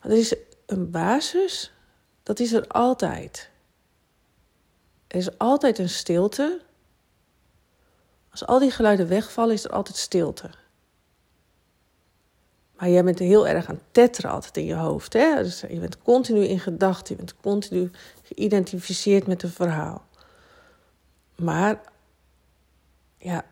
Maar 0.00 0.10
er 0.10 0.18
is 0.18 0.34
een 0.66 0.90
basis, 0.90 1.72
dat 2.22 2.40
is 2.40 2.52
er 2.52 2.66
altijd. 2.66 3.49
Er 5.10 5.16
is 5.16 5.38
altijd 5.38 5.78
een 5.78 5.88
stilte. 5.88 6.60
Als 8.30 8.46
al 8.46 8.58
die 8.58 8.70
geluiden 8.70 9.08
wegvallen, 9.08 9.54
is 9.54 9.64
er 9.64 9.70
altijd 9.70 9.96
stilte. 9.96 10.50
Maar 12.76 12.88
jij 12.88 13.04
bent 13.04 13.18
heel 13.18 13.48
erg 13.48 13.68
aan 13.68 13.80
tetteren 13.90 14.30
altijd 14.30 14.56
in 14.56 14.64
je 14.64 14.74
hoofd. 14.74 15.12
Hè? 15.12 15.42
Dus 15.42 15.60
je 15.60 15.78
bent 15.78 16.02
continu 16.02 16.44
in 16.44 16.60
gedachten, 16.60 17.16
je 17.16 17.16
bent 17.16 17.36
continu 17.40 17.90
geïdentificeerd 18.22 19.26
met 19.26 19.42
een 19.42 19.50
verhaal. 19.50 20.04
Maar 21.36 21.80
ja, 23.18 23.44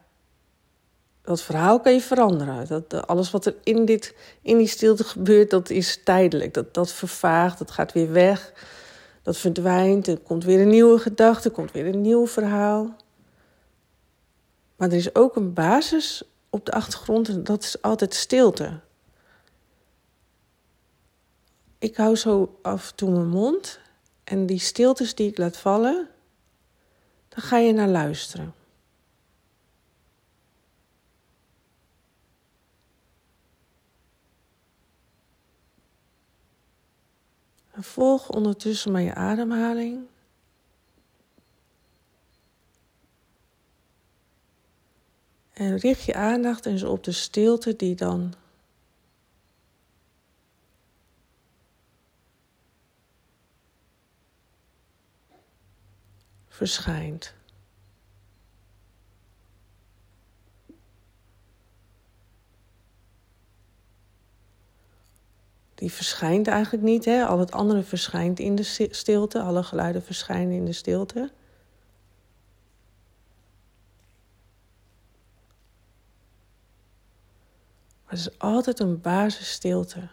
dat 1.22 1.42
verhaal 1.42 1.80
kan 1.80 1.92
je 1.92 2.00
veranderen. 2.00 2.66
Dat, 2.68 3.06
alles 3.06 3.30
wat 3.30 3.46
er 3.46 3.54
in, 3.62 3.84
dit, 3.84 4.14
in 4.42 4.58
die 4.58 4.66
stilte 4.66 5.04
gebeurt, 5.04 5.50
dat 5.50 5.70
is 5.70 6.02
tijdelijk. 6.04 6.54
Dat, 6.54 6.74
dat 6.74 6.92
vervaagt, 6.92 7.58
dat 7.58 7.70
gaat 7.70 7.92
weer 7.92 8.12
weg. 8.12 8.52
Dat 9.28 9.36
verdwijnt, 9.36 10.06
er 10.06 10.18
komt 10.18 10.44
weer 10.44 10.60
een 10.60 10.68
nieuwe 10.68 10.98
gedachte, 10.98 11.48
er 11.48 11.54
komt 11.54 11.72
weer 11.72 11.86
een 11.86 12.00
nieuw 12.00 12.26
verhaal. 12.26 12.96
Maar 14.76 14.88
er 14.88 14.96
is 14.96 15.14
ook 15.14 15.36
een 15.36 15.52
basis 15.52 16.22
op 16.50 16.64
de 16.66 16.72
achtergrond 16.72 17.28
en 17.28 17.44
dat 17.44 17.62
is 17.62 17.82
altijd 17.82 18.14
stilte. 18.14 18.80
Ik 21.78 21.96
hou 21.96 22.16
zo 22.16 22.58
af 22.62 22.90
en 22.90 22.96
toe 22.96 23.10
mijn 23.10 23.28
mond 23.28 23.80
en 24.24 24.46
die 24.46 24.58
stiltes 24.58 25.14
die 25.14 25.28
ik 25.28 25.38
laat 25.38 25.56
vallen, 25.56 26.08
daar 27.28 27.44
ga 27.44 27.58
je 27.58 27.72
naar 27.72 27.88
luisteren. 27.88 28.54
En 37.78 37.84
volg 37.84 38.30
ondertussen 38.30 38.92
maar 38.92 39.02
je 39.02 39.14
ademhaling. 39.14 40.06
En 45.52 45.76
richt 45.76 46.02
je 46.02 46.14
aandacht 46.14 46.66
eens 46.66 46.82
op 46.82 47.04
de 47.04 47.12
stilte 47.12 47.76
die 47.76 47.94
dan 47.94 48.34
verschijnt. 56.48 57.37
Die 65.78 65.92
verschijnt 65.92 66.46
eigenlijk 66.46 66.84
niet, 66.84 67.04
hè? 67.04 67.24
al 67.24 67.38
het 67.38 67.52
andere 67.52 67.82
verschijnt 67.82 68.38
in 68.38 68.54
de 68.54 68.88
stilte, 68.90 69.40
alle 69.40 69.62
geluiden 69.62 70.02
verschijnen 70.02 70.56
in 70.56 70.64
de 70.64 70.72
stilte. 70.72 71.32
Maar 78.04 78.12
er 78.12 78.18
is 78.18 78.38
altijd 78.38 78.80
een 78.80 79.00
basisstilte. 79.00 80.08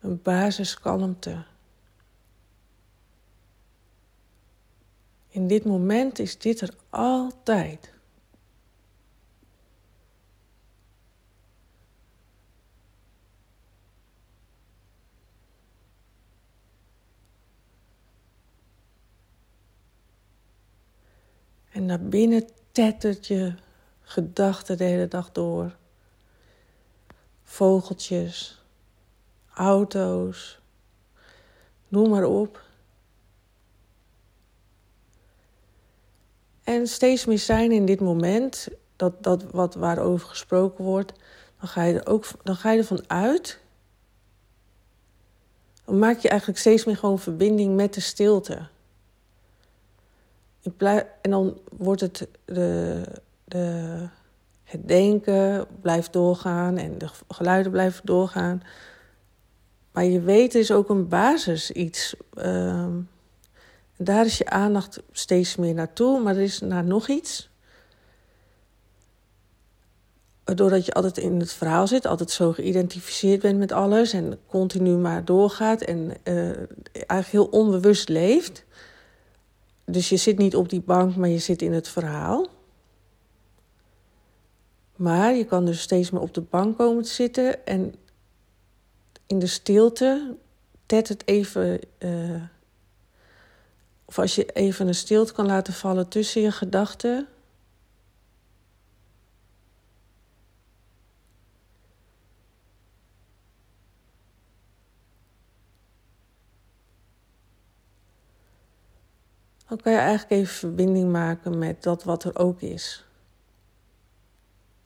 Een 0.00 0.22
basiskalmte. 0.22 1.44
In 5.28 5.46
dit 5.46 5.64
moment 5.64 6.18
is 6.18 6.38
dit 6.38 6.60
er 6.60 6.74
altijd. 6.90 7.96
En 21.78 21.86
naar 21.86 22.02
binnen 22.02 22.48
tettert 22.72 23.26
je 23.26 23.54
gedachten 24.00 24.76
de 24.76 24.84
hele 24.84 25.08
dag 25.08 25.32
door. 25.32 25.76
Vogeltjes, 27.42 28.62
auto's, 29.54 30.60
noem 31.88 32.10
maar 32.10 32.24
op. 32.24 32.64
En 36.64 36.86
steeds 36.86 37.24
meer 37.24 37.38
zijn 37.38 37.72
in 37.72 37.86
dit 37.86 38.00
moment, 38.00 38.68
dat, 38.96 39.22
dat 39.22 39.42
wat 39.42 39.74
waarover 39.74 40.28
gesproken 40.28 40.84
wordt, 40.84 41.12
dan 41.58 41.68
ga 41.68 41.82
je 41.82 42.00
er 42.00 42.06
ook 42.06 42.26
dan 42.42 42.56
ga 42.56 42.70
je 42.70 42.78
ervan 42.78 43.04
uit. 43.06 43.60
Dan 45.84 45.98
maak 45.98 46.18
je 46.18 46.28
eigenlijk 46.28 46.60
steeds 46.60 46.84
meer 46.84 46.96
gewoon 46.96 47.18
verbinding 47.18 47.76
met 47.76 47.94
de 47.94 48.00
stilte. 48.00 48.68
En 50.62 51.30
dan 51.30 51.58
wordt 51.76 52.00
het 52.00 52.28
de, 52.44 53.02
de, 53.44 54.08
het 54.64 54.88
denken 54.88 55.66
blijft 55.80 56.12
doorgaan 56.12 56.76
en 56.76 56.98
de 56.98 57.08
geluiden 57.28 57.72
blijven 57.72 58.06
doorgaan. 58.06 58.62
Maar 59.92 60.04
je 60.04 60.20
weet, 60.20 60.54
er 60.54 60.60
is 60.60 60.72
ook 60.72 60.88
een 60.88 61.08
basis 61.08 61.70
iets. 61.70 62.14
Uh, 62.34 62.86
daar 63.96 64.24
is 64.24 64.38
je 64.38 64.50
aandacht 64.50 65.02
steeds 65.12 65.56
meer 65.56 65.74
naartoe, 65.74 66.20
maar 66.20 66.36
er 66.36 66.42
is 66.42 66.60
naar 66.60 66.84
nog 66.84 67.08
iets. 67.08 67.50
Doordat 70.44 70.86
je 70.86 70.92
altijd 70.92 71.18
in 71.18 71.40
het 71.40 71.52
verhaal 71.52 71.86
zit, 71.86 72.06
altijd 72.06 72.30
zo 72.30 72.52
geïdentificeerd 72.52 73.40
bent 73.40 73.58
met 73.58 73.72
alles 73.72 74.12
en 74.12 74.38
continu 74.46 74.96
maar 74.96 75.24
doorgaat 75.24 75.80
en 75.80 76.12
uh, 76.24 76.46
eigenlijk 76.92 77.30
heel 77.30 77.46
onbewust 77.46 78.08
leeft. 78.08 78.64
Dus 79.90 80.08
je 80.08 80.16
zit 80.16 80.38
niet 80.38 80.56
op 80.56 80.68
die 80.68 80.80
bank, 80.80 81.16
maar 81.16 81.28
je 81.28 81.38
zit 81.38 81.62
in 81.62 81.72
het 81.72 81.88
verhaal. 81.88 82.46
Maar 84.96 85.34
je 85.34 85.44
kan 85.44 85.64
dus 85.64 85.80
steeds 85.80 86.10
meer 86.10 86.20
op 86.20 86.34
de 86.34 86.40
bank 86.40 86.76
komen 86.76 87.02
te 87.02 87.10
zitten 87.10 87.66
en 87.66 87.94
in 89.26 89.38
de 89.38 89.46
stilte 89.46 90.36
tet 90.86 91.08
het 91.08 91.22
even. 91.26 91.80
Uh, 91.98 92.42
of 94.04 94.18
als 94.18 94.34
je 94.34 94.44
even 94.52 94.88
een 94.88 94.94
stilte 94.94 95.32
kan 95.32 95.46
laten 95.46 95.72
vallen 95.72 96.08
tussen 96.08 96.40
je 96.40 96.52
gedachten. 96.52 97.26
Dan 109.68 109.80
kan 109.80 109.92
je 109.92 109.98
eigenlijk 109.98 110.30
even 110.30 110.54
verbinding 110.54 111.12
maken 111.12 111.58
met 111.58 111.82
dat 111.82 112.04
wat 112.04 112.24
er 112.24 112.38
ook 112.38 112.60
is. 112.60 113.04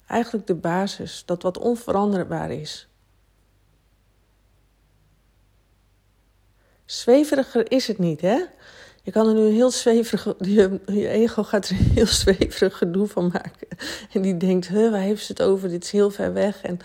Eigenlijk 0.06 0.46
de 0.46 0.54
basis, 0.54 1.22
dat 1.26 1.42
wat 1.42 1.58
onveranderbaar 1.58 2.50
is. 2.50 2.88
Zweveriger 6.84 7.70
is 7.70 7.86
het 7.86 7.98
niet, 7.98 8.20
hè? 8.20 8.44
Je 9.02 9.10
kan 9.10 9.28
er 9.28 9.34
nu 9.34 9.40
een 9.40 9.52
heel 9.52 9.70
zweverig, 9.70 10.34
je, 10.56 11.08
ego 11.08 11.42
gaat 11.42 11.68
er 11.68 11.78
een 11.78 11.90
heel 11.94 12.06
zweverig 12.06 12.78
gedoe 12.78 13.06
van 13.06 13.30
maken. 13.32 13.68
En 14.12 14.22
die 14.22 14.36
denkt, 14.36 14.68
huh, 14.68 14.90
waar 14.90 15.00
heeft 15.00 15.24
ze 15.24 15.32
het 15.32 15.42
over? 15.42 15.68
Dit 15.68 15.84
is 15.84 15.90
heel 15.90 16.10
ver 16.10 16.32
weg. 16.32 16.62
En, 16.62 16.78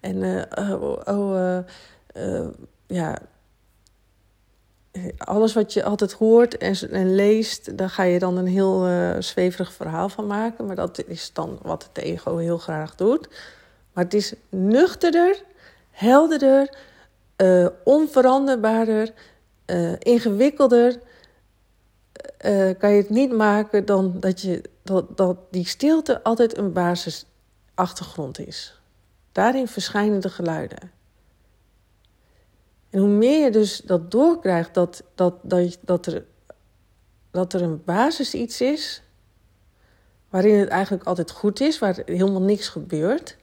en 0.00 0.16
uh, 0.16 0.42
oh, 0.68 1.00
oh 1.04 1.58
uh, 2.16 2.48
ja, 2.86 3.18
alles 5.18 5.52
wat 5.52 5.72
je 5.72 5.84
altijd 5.84 6.12
hoort 6.12 6.56
en, 6.56 7.14
leest, 7.14 7.78
daar 7.78 7.90
ga 7.90 8.02
je 8.02 8.18
dan 8.18 8.36
een 8.36 8.46
heel 8.46 8.88
uh, 8.88 9.16
zweverig 9.18 9.72
verhaal 9.72 10.08
van 10.08 10.26
maken. 10.26 10.66
Maar 10.66 10.76
dat 10.76 11.02
is 11.06 11.32
dan 11.32 11.58
wat 11.62 11.88
het 11.92 12.04
ego 12.04 12.36
heel 12.36 12.58
graag 12.58 12.94
doet. 12.94 13.28
Maar 13.92 14.04
het 14.04 14.14
is 14.14 14.34
nuchterder, 14.48 15.42
helderder, 15.90 16.76
uh, 17.36 17.66
onveranderbaarder, 17.84 19.12
uh, 19.66 19.92
ingewikkelder. 19.98 20.98
kan 22.78 22.90
je 22.90 23.02
het 23.02 23.10
niet 23.10 23.32
maken 23.32 23.84
dan 23.84 24.16
dat, 24.20 24.40
je, 24.40 24.62
dat, 24.82 25.16
dat 25.16 25.36
die 25.50 25.66
stilte 25.66 26.22
altijd 26.22 26.58
een 26.58 26.72
basisachtergrond 26.72 28.38
is. 28.38 28.80
Daarin 29.32 29.68
verschijnen 29.68 30.20
de 30.20 30.30
geluiden. 30.30 30.90
En 32.92 32.98
hoe 32.98 33.08
meer 33.08 33.44
je 33.44 33.50
dus 33.50 33.80
dat 33.80 34.10
doorkrijgt, 34.10 34.74
dat, 34.74 35.02
dat, 35.14 35.34
dat, 35.42 35.78
dat, 35.80 36.06
er, 36.06 36.24
dat 37.30 37.52
er 37.52 37.62
een 37.62 37.84
basis 37.84 38.34
iets 38.34 38.60
is, 38.60 39.02
waarin 40.28 40.58
het 40.58 40.68
eigenlijk 40.68 41.04
altijd 41.04 41.30
goed 41.30 41.60
is, 41.60 41.78
waar 41.78 42.02
helemaal 42.04 42.42
niks 42.42 42.68
gebeurt. 42.68 43.36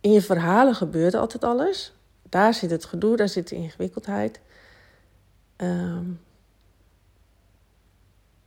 In 0.00 0.12
je 0.12 0.22
verhalen 0.22 0.74
gebeurt 0.74 1.14
altijd 1.14 1.44
alles. 1.44 1.92
Daar 2.22 2.54
zit 2.54 2.70
het 2.70 2.84
gedoe, 2.84 3.16
daar 3.16 3.28
zit 3.28 3.48
de 3.48 3.56
ingewikkeldheid. 3.56 4.40
Um, 5.56 6.20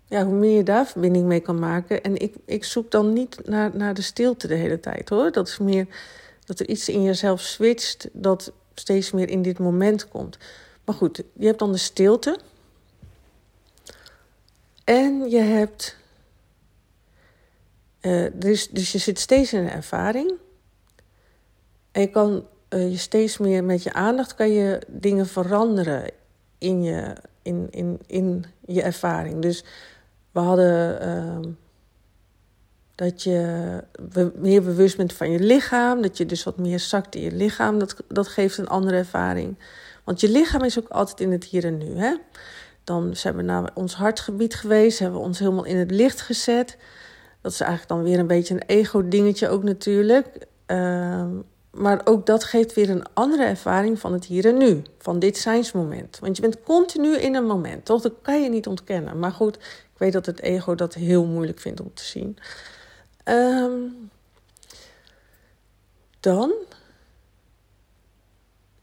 ja, 0.05 0.25
hoe 0.25 0.35
meer 0.35 0.57
je 0.57 0.63
daar 0.63 0.87
verbinding 0.87 1.25
mee 1.25 1.39
kan 1.39 1.59
maken. 1.59 2.03
En 2.03 2.17
ik, 2.17 2.35
ik 2.45 2.63
zoek 2.63 2.91
dan 2.91 3.13
niet 3.13 3.47
naar, 3.47 3.75
naar 3.75 3.93
de 3.93 4.01
stilte 4.01 4.47
de 4.47 4.55
hele 4.55 4.79
tijd 4.79 5.09
hoor. 5.09 5.31
Dat 5.31 5.47
is 5.47 5.57
meer 5.57 5.87
dat 6.45 6.59
er 6.59 6.69
iets 6.69 6.89
in 6.89 7.03
jezelf 7.03 7.41
switcht 7.41 8.07
dat 8.11 8.53
steeds 8.73 9.11
meer 9.11 9.29
in 9.29 9.41
dit 9.41 9.59
moment 9.59 10.07
komt. 10.07 10.37
Maar 10.85 10.95
goed, 10.95 11.23
je 11.33 11.45
hebt 11.45 11.59
dan 11.59 11.71
de 11.71 11.77
stilte. 11.77 12.39
En 14.83 15.29
je 15.29 15.39
hebt. 15.39 15.99
Uh, 18.01 18.27
dus, 18.33 18.69
dus 18.69 18.91
je 18.91 18.97
zit 18.97 19.19
steeds 19.19 19.53
in 19.53 19.59
een 19.59 19.69
ervaring. 19.69 20.33
En 21.91 22.01
je 22.01 22.09
kan 22.09 22.45
uh, 22.69 22.91
je 22.91 22.97
steeds 22.97 23.37
meer 23.37 23.63
met 23.63 23.83
je 23.83 23.93
aandacht 23.93 24.35
kan 24.35 24.51
je 24.51 24.81
dingen 24.87 25.27
veranderen 25.27 26.11
in 26.57 26.83
je, 26.83 27.15
in, 27.41 27.67
in, 27.69 27.99
in 28.07 28.45
je 28.65 28.81
ervaring. 28.81 29.41
Dus 29.41 29.63
we 30.31 30.39
hadden 30.39 31.07
uh, 31.07 31.51
dat 33.01 33.23
je 33.23 33.83
meer 34.35 34.63
bewust 34.63 34.97
bent 34.97 35.13
van 35.13 35.31
je 35.31 35.39
lichaam. 35.39 36.01
Dat 36.01 36.17
je 36.17 36.25
dus 36.25 36.43
wat 36.43 36.57
meer 36.57 36.79
zakt 36.79 37.15
in 37.15 37.21
je 37.21 37.31
lichaam. 37.31 37.79
Dat, 37.79 37.95
dat 38.07 38.27
geeft 38.27 38.57
een 38.57 38.67
andere 38.67 38.97
ervaring. 38.97 39.57
Want 40.03 40.19
je 40.19 40.29
lichaam 40.29 40.63
is 40.63 40.79
ook 40.79 40.87
altijd 40.87 41.19
in 41.19 41.31
het 41.31 41.43
hier 41.43 41.65
en 41.65 41.77
nu. 41.77 41.97
Hè? 41.97 42.15
Dan 42.83 43.15
zijn 43.15 43.35
we 43.35 43.41
naar 43.41 43.69
ons 43.73 43.95
hartgebied 43.95 44.55
geweest. 44.55 44.99
Hebben 44.99 45.19
we 45.19 45.25
ons 45.25 45.39
helemaal 45.39 45.65
in 45.65 45.77
het 45.77 45.91
licht 45.91 46.21
gezet. 46.21 46.77
Dat 47.41 47.51
is 47.51 47.59
eigenlijk 47.59 47.91
dan 47.91 48.03
weer 48.03 48.19
een 48.19 48.27
beetje 48.27 48.53
een 48.53 48.63
ego-dingetje 48.65 49.49
ook 49.49 49.63
natuurlijk. 49.63 50.27
Uh, 50.67 51.25
maar 51.71 52.01
ook 52.03 52.25
dat 52.25 52.43
geeft 52.43 52.73
weer 52.73 52.89
een 52.89 53.05
andere 53.13 53.43
ervaring 53.43 53.99
van 53.99 54.13
het 54.13 54.25
hier 54.25 54.45
en 54.45 54.57
nu. 54.57 54.81
Van 54.97 55.19
dit 55.19 55.37
zijnsmoment. 55.37 56.19
Want 56.19 56.35
je 56.35 56.41
bent 56.41 56.63
continu 56.63 57.17
in 57.17 57.35
een 57.35 57.45
moment, 57.45 57.85
toch? 57.85 58.01
Dat 58.01 58.13
kan 58.21 58.43
je 58.43 58.49
niet 58.49 58.67
ontkennen. 58.67 59.19
Maar 59.19 59.31
goed, 59.31 59.55
ik 59.55 59.97
weet 59.97 60.13
dat 60.13 60.25
het 60.25 60.41
ego 60.41 60.75
dat 60.75 60.93
heel 60.93 61.25
moeilijk 61.25 61.59
vindt 61.59 61.81
om 61.81 61.93
te 61.93 62.03
zien. 62.03 62.37
Um, 63.25 64.11
dan 66.19 66.53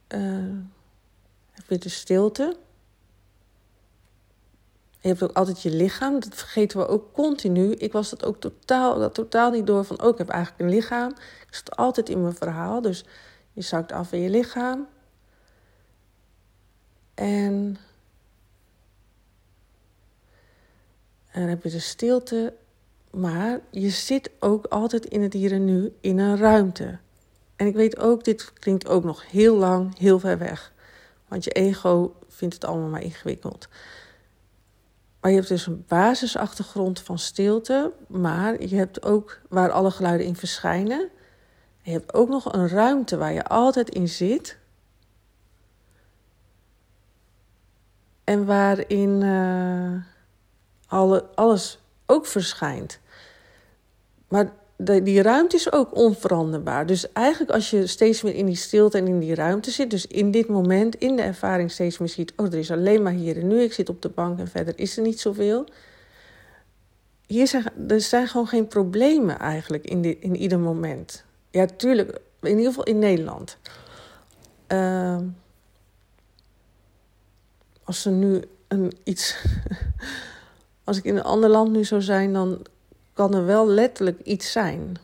uh, 0.09 0.59
heb 1.51 1.69
je 1.69 1.79
de 1.79 1.89
stilte. 1.89 2.57
Je 5.01 5.09
hebt 5.09 5.23
ook 5.23 5.37
altijd 5.37 5.63
je 5.63 5.71
lichaam. 5.71 6.21
Dat 6.21 6.35
vergeten 6.35 6.79
we 6.79 6.87
ook 6.87 7.13
continu. 7.13 7.73
Ik 7.73 7.93
was 7.93 8.11
dat 8.11 8.25
ook 8.25 8.41
totaal, 8.41 8.99
dat 8.99 9.15
totaal 9.15 9.51
niet 9.51 9.67
door 9.67 9.85
van... 9.85 10.03
oh, 10.03 10.09
ik 10.09 10.19
heb 10.19 10.29
eigenlijk 10.29 10.63
een 10.63 10.77
lichaam. 10.77 11.11
Ik 11.47 11.55
zit 11.55 11.77
altijd 11.77 12.09
in 12.09 12.23
mijn 12.23 12.35
verhaal. 12.35 12.81
Dus 12.81 13.05
je 13.53 13.61
zakt 13.61 13.93
af 13.93 14.13
in 14.13 14.21
je 14.21 14.31
lichaam. 14.31 14.87
En... 17.15 17.77
En 21.31 21.41
dan 21.41 21.49
heb 21.49 21.63
je 21.63 21.71
de 21.71 21.79
stilte. 21.79 22.55
Maar 23.11 23.61
je 23.71 23.91
zit 23.91 24.31
ook 24.41 24.67
altijd 24.67 25.05
in 25.05 25.23
het 25.23 25.33
hier 25.33 25.53
en 25.53 25.65
nu 25.65 25.93
in 26.01 26.19
een 26.19 26.37
ruimte. 26.37 26.99
En 27.57 27.67
ik 27.67 27.75
weet 27.75 27.99
ook, 27.99 28.25
dit 28.25 28.53
klinkt 28.53 28.89
ook 28.89 29.05
nog 29.05 29.31
heel 29.31 29.57
lang, 29.57 29.99
heel 29.99 30.19
ver 30.19 30.39
weg. 30.39 30.73
Want 31.29 31.45
je 31.45 31.51
ego 31.51 32.15
vindt 32.29 32.55
het 32.55 32.65
allemaal 32.65 32.89
maar 32.89 33.03
ingewikkeld. 33.03 33.69
Maar 35.21 35.31
je 35.31 35.37
hebt 35.37 35.49
dus 35.49 35.67
een 35.67 35.85
basisachtergrond 35.89 37.01
van 37.01 37.19
stilte, 37.19 37.93
maar 38.07 38.63
je 38.63 38.77
hebt 38.77 39.03
ook 39.03 39.41
waar 39.49 39.71
alle 39.71 39.91
geluiden 39.91 40.27
in 40.27 40.37
verschijnen. 40.37 41.09
Je 41.83 41.91
hebt 41.91 42.15
ook 42.15 42.29
nog 42.29 42.53
een 42.53 42.69
ruimte 42.69 43.17
waar 43.17 43.33
je 43.33 43.45
altijd 43.45 43.89
in 43.89 44.09
zit. 44.09 44.59
En 48.25 48.47
waarin 48.47 49.21
uh, 49.21 50.03
alle, 50.87 51.25
alles 51.35 51.81
ook 52.11 52.27
verschijnt. 52.27 52.99
Maar 54.29 54.53
die 55.03 55.23
ruimte 55.23 55.57
is 55.57 55.73
ook 55.73 55.97
onveranderbaar. 55.97 56.87
Dus 56.87 57.13
eigenlijk 57.13 57.53
als 57.53 57.71
je 57.71 57.87
steeds 57.87 58.23
meer 58.23 58.35
in 58.35 58.47
die 58.47 58.57
stilte 58.57 58.99
en 58.99 59.07
in 59.07 59.19
die 59.19 59.35
ruimte 59.35 59.71
zit, 59.71 59.91
dus 59.91 60.07
in 60.07 60.31
dit 60.31 60.49
moment, 60.49 60.95
in 60.95 61.17
de 61.17 61.23
ervaring 61.23 61.71
steeds 61.71 61.99
meer 61.99 62.09
ziet, 62.09 62.33
oh, 62.37 62.47
er 62.47 62.59
is 62.59 62.71
alleen 62.71 63.03
maar 63.03 63.13
hier 63.13 63.37
en 63.37 63.49
nu, 63.49 63.61
ik 63.61 63.73
zit 63.73 63.89
op 63.89 64.03
de 64.03 64.09
bank 64.09 64.39
en 64.39 64.49
verder 64.49 64.79
is 64.79 64.97
er 64.97 65.03
niet 65.03 65.21
zoveel. 65.21 65.67
Hier 67.27 67.47
zijn, 67.47 67.65
er 67.89 68.01
zijn 68.01 68.29
gewoon 68.29 68.47
geen 68.47 68.69
problemen 68.69 69.39
eigenlijk 69.39 69.85
in, 69.85 70.03
dit, 70.03 70.17
in 70.21 70.37
ieder 70.37 70.59
moment. 70.59 71.25
Ja, 71.51 71.67
tuurlijk, 71.67 72.19
in 72.41 72.57
ieder 72.57 72.67
geval 72.67 72.85
in 72.85 72.99
Nederland. 72.99 73.57
Uh, 74.69 75.19
als 77.85 78.05
er 78.05 78.13
nu 78.13 78.43
een, 78.69 78.93
iets. 79.05 79.45
Als 80.89 80.97
ik 80.97 81.05
in 81.05 81.17
een 81.17 81.23
ander 81.23 81.51
land 81.51 81.73
nu 81.73 81.85
zou 81.85 82.03
zijn, 82.03 82.33
dan 82.33 82.67
kan 83.13 83.35
er 83.35 83.47
wel 83.47 83.67
letterlijk 83.67 84.21
iets 84.21 84.53
zijn. 84.53 84.97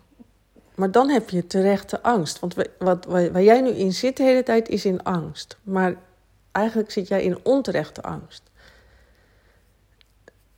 Maar 0.75 0.91
dan 0.91 1.09
heb 1.09 1.31
je 1.31 1.47
terechte 1.47 2.03
angst. 2.03 2.41
Want 2.41 2.55
wat, 2.79 3.05
waar 3.05 3.43
jij 3.43 3.61
nu 3.61 3.71
in 3.71 3.93
zit 3.93 4.17
de 4.17 4.23
hele 4.23 4.43
tijd 4.43 4.69
is 4.69 4.85
in 4.85 5.03
angst. 5.03 5.57
Maar 5.63 5.95
eigenlijk 6.53 6.91
zit 6.91 7.09
jij 7.09 7.23
in 7.23 7.39
onterechte 7.43 8.03
angst. 8.03 8.43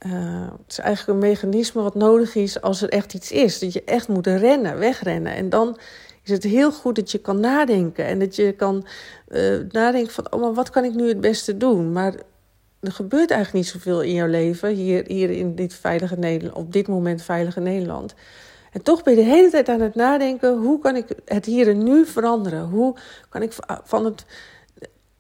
Uh, 0.06 0.48
het 0.50 0.70
is 0.72 0.78
eigenlijk 0.78 1.18
een 1.18 1.28
mechanisme 1.28 1.82
wat 1.82 1.94
nodig 1.94 2.34
is 2.34 2.60
als 2.60 2.82
er 2.82 2.88
echt 2.88 3.14
iets 3.14 3.32
is. 3.32 3.58
Dat 3.58 3.72
je 3.72 3.84
echt 3.84 4.08
moet 4.08 4.26
rennen, 4.26 4.78
wegrennen. 4.78 5.34
En 5.34 5.48
dan 5.48 5.78
is 6.22 6.30
het 6.30 6.42
heel 6.42 6.72
goed 6.72 6.96
dat 6.96 7.10
je 7.10 7.18
kan 7.18 7.40
nadenken. 7.40 8.04
En 8.04 8.18
dat 8.18 8.36
je 8.36 8.52
kan 8.52 8.86
uh, 9.28 9.60
nadenken 9.70 10.12
van, 10.12 10.32
oh, 10.32 10.40
maar 10.40 10.54
wat 10.54 10.70
kan 10.70 10.84
ik 10.84 10.94
nu 10.94 11.08
het 11.08 11.20
beste 11.20 11.56
doen? 11.56 11.92
Maar 11.92 12.14
er 12.87 12.92
gebeurt 12.92 13.31
eigenlijk 13.31 13.64
niet 13.64 13.72
zoveel 13.72 14.03
in 14.03 14.12
jouw 14.12 14.27
leven, 14.27 14.68
hier, 14.68 15.05
hier 15.07 15.31
in 15.31 15.55
dit 15.55 15.75
veilige 15.75 16.16
Nederland, 16.16 16.57
op 16.57 16.72
dit 16.72 16.88
moment 16.88 17.22
veilige 17.22 17.61
Nederland. 17.61 18.14
En 18.72 18.83
toch 18.83 19.03
ben 19.03 19.14
je 19.16 19.22
de 19.22 19.31
hele 19.31 19.51
tijd 19.51 19.68
aan 19.68 19.81
het 19.81 19.94
nadenken: 19.94 20.57
hoe 20.57 20.79
kan 20.79 20.96
ik 20.96 21.07
het 21.25 21.44
hier 21.44 21.68
en 21.68 21.83
nu 21.83 22.07
veranderen? 22.07 22.64
Hoe 22.64 22.96
kan 23.29 23.42
ik 23.42 23.53
van 23.85 24.05
het 24.05 24.25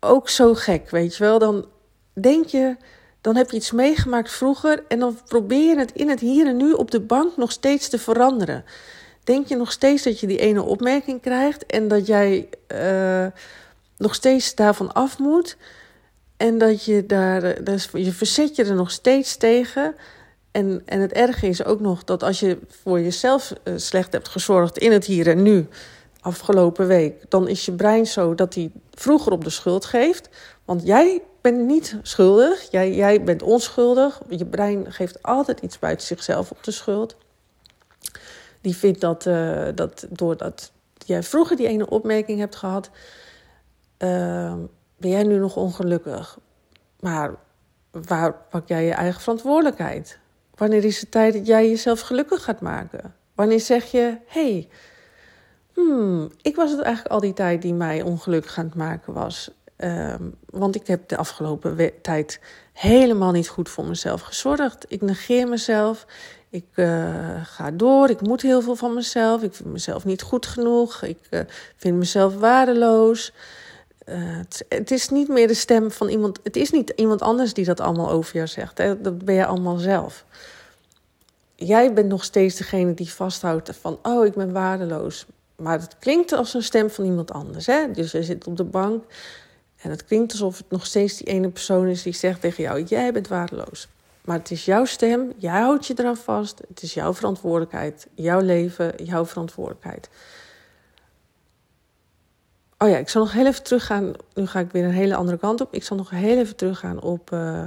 ook 0.00 0.28
zo 0.28 0.54
gek, 0.54 0.90
weet 0.90 1.16
je 1.16 1.24
wel? 1.24 1.38
Dan 1.38 1.66
denk 2.12 2.46
je, 2.46 2.76
dan 3.20 3.36
heb 3.36 3.50
je 3.50 3.56
iets 3.56 3.72
meegemaakt 3.72 4.30
vroeger 4.30 4.84
en 4.88 4.98
dan 4.98 5.18
probeer 5.28 5.68
je 5.68 5.78
het 5.78 5.92
in 5.92 6.08
het 6.08 6.20
hier 6.20 6.46
en 6.46 6.56
nu 6.56 6.72
op 6.72 6.90
de 6.90 7.00
bank 7.00 7.36
nog 7.36 7.52
steeds 7.52 7.88
te 7.88 7.98
veranderen. 7.98 8.64
Denk 9.24 9.46
je 9.46 9.56
nog 9.56 9.72
steeds 9.72 10.02
dat 10.02 10.20
je 10.20 10.26
die 10.26 10.38
ene 10.38 10.62
opmerking 10.62 11.20
krijgt 11.20 11.66
en 11.66 11.88
dat 11.88 12.06
jij 12.06 12.48
uh, 12.74 13.26
nog 13.96 14.14
steeds 14.14 14.54
daarvan 14.54 14.92
af 14.92 15.18
moet? 15.18 15.56
En 16.36 16.58
dat 16.58 16.84
je 16.84 17.06
daar, 17.06 17.64
dus 17.64 17.88
je 17.92 18.12
verzet 18.12 18.56
je 18.56 18.64
er 18.64 18.74
nog 18.74 18.90
steeds 18.90 19.36
tegen. 19.36 19.94
En, 20.50 20.82
en 20.84 21.00
het 21.00 21.12
erge 21.12 21.46
is 21.46 21.64
ook 21.64 21.80
nog 21.80 22.04
dat 22.04 22.22
als 22.22 22.40
je 22.40 22.58
voor 22.82 23.00
jezelf 23.00 23.52
eh, 23.62 23.72
slecht 23.76 24.12
hebt 24.12 24.28
gezorgd 24.28 24.78
in 24.78 24.92
het 24.92 25.04
hier 25.04 25.28
en 25.28 25.42
nu, 25.42 25.68
afgelopen 26.20 26.86
week, 26.86 27.14
dan 27.28 27.48
is 27.48 27.64
je 27.64 27.72
brein 27.72 28.06
zo 28.06 28.34
dat 28.34 28.54
hij 28.54 28.70
vroeger 28.94 29.32
op 29.32 29.44
de 29.44 29.50
schuld 29.50 29.84
geeft. 29.84 30.28
Want 30.64 30.86
jij 30.86 31.22
bent 31.40 31.66
niet 31.66 31.96
schuldig, 32.02 32.70
jij, 32.70 32.94
jij 32.94 33.22
bent 33.24 33.42
onschuldig. 33.42 34.20
Je 34.28 34.46
brein 34.46 34.92
geeft 34.92 35.22
altijd 35.22 35.60
iets 35.60 35.78
buiten 35.78 36.06
zichzelf 36.06 36.50
op 36.50 36.64
de 36.64 36.70
schuld. 36.70 37.16
Die 38.60 38.76
vindt 38.76 39.00
dat, 39.00 39.26
uh, 39.26 39.68
dat 39.74 40.06
doordat 40.10 40.72
jij 41.04 41.22
vroeger 41.22 41.56
die 41.56 41.68
ene 41.68 41.88
opmerking 41.88 42.38
hebt 42.38 42.56
gehad, 42.56 42.90
uh, 43.98 44.54
ben 44.96 45.10
jij 45.10 45.22
nu 45.22 45.38
nog 45.38 45.56
ongelukkig? 45.56 46.38
Maar 47.00 47.34
waar 47.90 48.34
pak 48.50 48.68
jij 48.68 48.84
je 48.84 48.92
eigen 48.92 49.20
verantwoordelijkheid? 49.20 50.18
Wanneer 50.54 50.84
is 50.84 51.00
het 51.00 51.10
tijd 51.10 51.32
dat 51.32 51.46
jij 51.46 51.68
jezelf 51.68 52.00
gelukkig 52.00 52.44
gaat 52.44 52.60
maken? 52.60 53.14
Wanneer 53.34 53.60
zeg 53.60 53.84
je, 53.84 54.18
hey, 54.26 54.68
hmm, 55.72 56.30
ik 56.42 56.56
was 56.56 56.70
het 56.70 56.80
eigenlijk 56.80 57.14
al 57.14 57.20
die 57.20 57.32
tijd 57.32 57.62
die 57.62 57.74
mij 57.74 58.02
ongelukkig 58.02 58.58
aan 58.58 58.64
het 58.64 58.74
maken 58.74 59.12
was. 59.12 59.50
Um, 59.76 60.34
want 60.50 60.74
ik 60.74 60.86
heb 60.86 61.08
de 61.08 61.16
afgelopen 61.16 61.92
tijd 62.02 62.40
helemaal 62.72 63.32
niet 63.32 63.48
goed 63.48 63.68
voor 63.68 63.84
mezelf 63.84 64.20
gezorgd. 64.20 64.84
Ik 64.88 65.02
negeer 65.02 65.48
mezelf. 65.48 66.06
Ik 66.48 66.66
uh, 66.74 67.44
ga 67.44 67.70
door. 67.70 68.10
Ik 68.10 68.20
moet 68.20 68.42
heel 68.42 68.62
veel 68.62 68.76
van 68.76 68.94
mezelf. 68.94 69.42
Ik 69.42 69.54
vind 69.54 69.72
mezelf 69.72 70.04
niet 70.04 70.22
goed 70.22 70.46
genoeg. 70.46 71.02
Ik 71.02 71.18
uh, 71.30 71.40
vind 71.76 71.96
mezelf 71.96 72.36
waardeloos. 72.36 73.32
Uh, 74.08 74.38
het, 74.68 74.90
is 74.90 75.08
niet 75.08 75.28
meer 75.28 75.48
de 75.48 75.54
stem 75.54 75.90
van 75.90 76.08
iemand. 76.08 76.38
Het 76.42 76.56
is 76.56 76.70
niet 76.70 76.92
iemand 76.96 77.22
anders 77.22 77.54
die 77.54 77.64
dat 77.64 77.80
allemaal 77.80 78.10
over 78.10 78.34
jou 78.34 78.46
zegt. 78.46 78.78
Hè? 78.78 79.00
Dat 79.00 79.24
ben 79.24 79.34
je 79.34 79.46
allemaal 79.46 79.76
zelf. 79.76 80.24
Jij 81.54 81.92
bent 81.92 82.08
nog 82.08 82.24
steeds 82.24 82.56
degene 82.56 82.94
die 82.94 83.12
vasthoudt 83.12 83.76
van: 83.80 83.98
oh, 84.02 84.26
ik 84.26 84.34
ben 84.34 84.52
waardeloos. 84.52 85.26
Maar 85.56 85.80
het 85.80 85.96
klinkt 85.98 86.32
als 86.32 86.54
een 86.54 86.62
stem 86.62 86.90
van 86.90 87.04
iemand 87.04 87.32
anders. 87.32 87.66
Hè? 87.66 87.90
Dus 87.90 88.12
je 88.12 88.22
zit 88.22 88.46
op 88.46 88.56
de 88.56 88.64
bank 88.64 89.04
en 89.76 89.90
het 89.90 90.04
klinkt 90.04 90.32
alsof 90.32 90.58
het 90.58 90.70
nog 90.70 90.86
steeds 90.86 91.16
die 91.16 91.26
ene 91.26 91.48
persoon 91.48 91.86
is 91.86 92.02
die 92.02 92.14
zegt 92.14 92.40
tegen 92.40 92.62
jou: 92.62 92.82
jij 92.82 93.12
bent 93.12 93.28
waardeloos. 93.28 93.88
Maar 94.24 94.38
het 94.38 94.50
is 94.50 94.64
jouw 94.64 94.84
stem, 94.84 95.32
jij 95.36 95.60
houdt 95.60 95.86
je 95.86 95.94
eraan 95.96 96.16
vast. 96.16 96.60
Het 96.68 96.82
is 96.82 96.94
jouw 96.94 97.14
verantwoordelijkheid, 97.14 98.06
jouw 98.14 98.40
leven, 98.40 98.92
jouw 99.04 99.26
verantwoordelijkheid. 99.26 100.08
Oh 102.78 102.88
ja, 102.88 102.96
ik 102.96 103.08
zal 103.08 103.22
nog 103.22 103.32
heel 103.32 103.46
even 103.46 103.62
teruggaan. 103.62 104.12
Nu 104.34 104.46
ga 104.46 104.60
ik 104.60 104.70
weer 104.70 104.84
een 104.84 104.90
hele 104.90 105.14
andere 105.14 105.38
kant 105.38 105.60
op. 105.60 105.74
Ik 105.74 105.84
zal 105.84 105.96
nog 105.96 106.10
heel 106.10 106.38
even 106.38 106.56
teruggaan 106.56 107.00
op 107.00 107.30
uh, 107.30 107.64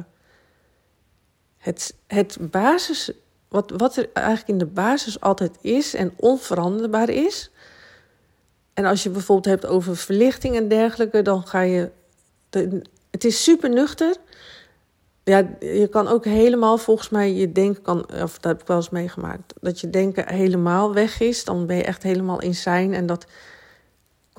het, 1.58 1.96
het 2.08 2.38
basis. 2.40 3.12
Wat, 3.48 3.72
wat 3.78 3.96
er 3.96 4.10
eigenlijk 4.14 4.48
in 4.48 4.58
de 4.58 4.66
basis 4.66 5.20
altijd 5.20 5.58
is 5.62 5.94
en 5.94 6.14
onveranderbaar 6.16 7.10
is. 7.10 7.52
En 8.74 8.86
als 8.86 9.04
je 9.04 9.10
bijvoorbeeld 9.10 9.62
hebt 9.62 9.74
over 9.74 9.98
verlichting 9.98 10.56
en 10.56 10.68
dergelijke, 10.68 11.22
dan 11.22 11.48
ga 11.48 11.62
je. 11.62 11.90
het 13.10 13.26
is 13.26 13.44
super 13.44 13.70
nuchter. 13.70 14.16
Ja, 15.24 15.48
je 15.60 15.88
kan 15.88 16.08
ook 16.08 16.26
helemaal, 16.26 16.78
volgens 16.78 17.10
mij, 17.10 17.34
je 17.34 17.52
denken 17.52 17.82
kan, 17.82 18.14
of 18.22 18.38
dat 18.40 18.52
heb 18.52 18.62
ik 18.62 18.68
wel 18.68 18.78
eens 18.78 18.90
meegemaakt, 18.90 19.54
dat 19.62 19.80
je 19.80 19.90
denken 19.90 20.34
helemaal 20.34 20.94
weg 20.94 21.20
is. 21.20 21.44
Dan 21.44 21.66
ben 21.66 21.76
je 21.76 21.84
echt 21.84 22.04
helemaal 22.04 22.42
in 22.42 22.56
zijn. 22.56 22.94
En 22.94 23.06
dat 23.06 23.26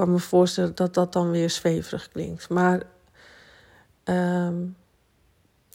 kan 0.00 0.10
me 0.10 0.18
voorstellen 0.18 0.74
dat 0.74 0.94
dat 0.94 1.12
dan 1.12 1.30
weer 1.30 1.50
zweverig 1.50 2.08
klinkt. 2.08 2.48
Maar 2.48 2.82
ehm, 4.04 4.66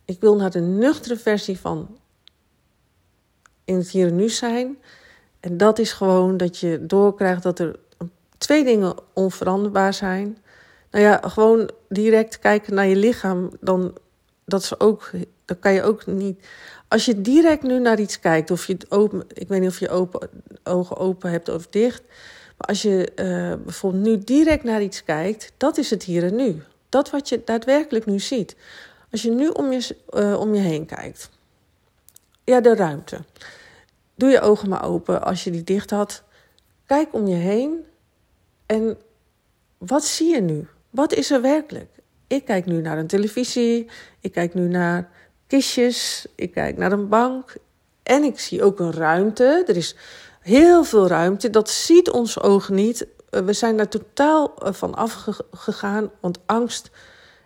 ik 0.06 0.20
wil 0.20 0.36
naar 0.36 0.52
de 0.52 0.60
nuchtere 0.60 1.18
versie 1.18 1.60
van 1.60 1.98
in 3.64 3.76
het 3.76 3.90
hier 3.90 4.08
en 4.08 4.16
nu 4.16 4.30
zijn. 4.30 4.78
En 5.40 5.58
dat 5.58 5.80
is 5.80 5.92
gewoon 5.92 6.38
dat 6.38 6.58
je 6.58 6.86
doorkrijgt 6.86 7.44
dat 7.44 7.60
er 7.60 7.80
twee 8.38 8.64
dingen 8.64 8.96
onveranderbaar 9.14 9.94
zijn. 9.94 10.38
Nou 10.92 11.04
ja, 11.04 11.22
gewoon 11.24 11.70
direct 11.90 12.40
kijken 12.40 12.74
naar 12.74 12.88
je 12.88 12.96
lichaam, 12.96 13.52
dan, 13.60 13.98
dat 14.46 14.62
is 14.62 14.80
ook, 14.80 15.12
dan 15.46 15.60
kan 15.60 15.74
je 15.74 15.84
ook 15.84 16.06
niet. 16.06 16.48
Als 16.88 17.06
je 17.06 17.22
direct 17.22 17.64
nu 17.64 17.80
naar 17.80 18.00
iets 18.00 18.20
kijkt, 18.20 18.52
of 18.52 18.68
je 18.68 18.74
het 18.74 18.92
open, 18.92 19.24
ik 19.34 19.48
weet 19.48 19.60
niet 19.60 19.70
of 19.70 19.80
je 19.80 19.90
open, 19.90 20.30
ogen 20.64 20.98
open 20.98 21.32
hebt 21.32 21.50
of 21.50 21.68
dicht. 21.68 22.04
Maar 22.58 22.68
als 22.68 22.82
je 22.82 23.12
uh, 23.16 23.64
bijvoorbeeld 23.64 24.04
nu 24.04 24.18
direct 24.18 24.64
naar 24.64 24.82
iets 24.82 25.04
kijkt, 25.04 25.52
dat 25.58 25.78
is 25.78 25.90
het 25.90 26.04
hier 26.04 26.24
en 26.24 26.36
nu. 26.36 26.64
Dat 26.90 27.10
wat 27.10 27.30
je 27.30 27.42
daadwerkelijk 27.46 28.06
nu 28.06 28.20
ziet. 28.20 28.56
Als 29.12 29.22
je 29.22 29.32
nu 29.32 29.48
om 29.48 29.72
je, 29.72 29.96
uh, 30.14 30.40
om 30.40 30.54
je 30.54 30.62
heen 30.62 30.86
kijkt. 30.86 31.30
Ja, 32.44 32.62
de 32.62 32.76
ruimte. 32.76 33.20
Doe 34.16 34.30
je 34.30 34.42
ogen 34.42 34.70
maar 34.70 34.86
open 34.86 35.24
als 35.24 35.44
je 35.44 35.52
die 35.52 35.64
dicht 35.64 35.90
had. 35.90 36.24
Kijk 36.86 37.14
om 37.14 37.28
je 37.28 37.36
heen 37.36 37.84
en 38.66 38.98
wat 39.78 40.06
zie 40.06 40.30
je 40.30 40.42
nu? 40.42 40.68
Wat 40.90 41.14
is 41.14 41.32
er 41.32 41.42
werkelijk? 41.42 41.90
Ik 42.28 42.46
kijk 42.46 42.66
nu 42.66 42.82
naar 42.82 42.98
een 42.98 43.08
televisie, 43.08 43.90
ik 44.20 44.32
kijk 44.32 44.54
nu 44.54 44.68
naar 44.68 45.10
kistjes, 45.48 46.26
ik 46.36 46.52
kijk 46.52 46.78
naar 46.78 46.92
een 46.92 47.08
bank 47.08 47.56
en 48.04 48.24
ik 48.24 48.40
zie 48.40 48.64
ook 48.64 48.80
een 48.80 48.94
ruimte. 48.94 49.64
Er 49.68 49.78
is 49.78 49.96
heel 50.46 50.84
veel 50.84 51.08
ruimte, 51.08 51.50
dat 51.50 51.70
ziet 51.70 52.10
ons 52.10 52.42
oog 52.42 52.70
niet. 52.70 53.08
Eh, 53.30 53.42
we 53.42 53.54
zijn 53.54 53.78
daar 53.78 53.88
totaal 53.88 54.54
eh, 54.56 54.74
van 54.74 54.96
afgegaan, 54.96 56.12
want 56.20 56.40
angst 56.46 56.90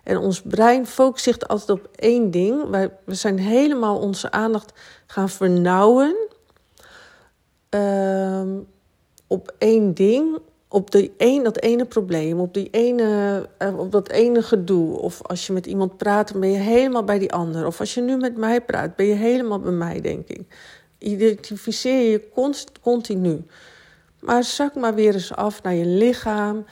en 0.04 0.18
ons 0.18 0.42
brein 0.42 0.86
focust 0.88 1.24
zich 1.24 1.40
altijd 1.40 1.70
op 1.70 1.90
één 1.96 2.32
ding. 2.32 2.70
Wij, 2.70 2.92
we 3.04 3.14
zijn 3.14 3.40
helemaal 3.40 3.98
onze 3.98 4.32
aandacht 4.32 4.72
gaan 5.08 5.30
vernauwen 5.30 6.16
uh, 7.76 8.42
op 9.28 9.54
één 9.58 9.94
ding 9.94 10.40
op 10.70 10.92
die 10.92 11.14
een, 11.18 11.44
dat 11.44 11.60
ene 11.60 11.86
probleem, 11.86 12.40
op, 12.40 12.54
die 12.54 12.70
ene, 12.72 13.50
eh, 13.58 13.80
op 13.80 13.92
dat 13.92 14.10
ene 14.10 14.44
gedoe. 14.44 14.98
Of 14.98 15.22
als 15.24 15.48
je 15.48 15.54
met 15.54 15.66
iemand 15.66 15.98
praat, 15.98 16.40
ben 16.40 16.52
je 16.52 16.58
helemaal 16.58 17.04
bij 17.04 17.20
die 17.20 17.34
ander. 17.34 17.66
Of 17.66 17.80
als 17.80 17.94
je 17.94 18.02
nu 18.02 18.18
met 18.18 18.38
mij 18.38 18.62
praat, 18.62 18.96
ben 18.96 19.06
je 19.06 19.14
helemaal 19.14 19.60
bij 19.60 19.72
mij, 19.72 20.02
denk 20.02 20.28
ik. 20.28 20.42
Identificeer 21.00 22.12
je 22.12 22.30
continu. 22.82 23.46
Maar 24.20 24.44
zak 24.44 24.76
maar 24.76 24.96
weer 24.96 25.14
eens 25.14 25.34
af 25.34 25.64
naar 25.64 25.74
je 25.74 25.86
lichaam. 25.86 26.66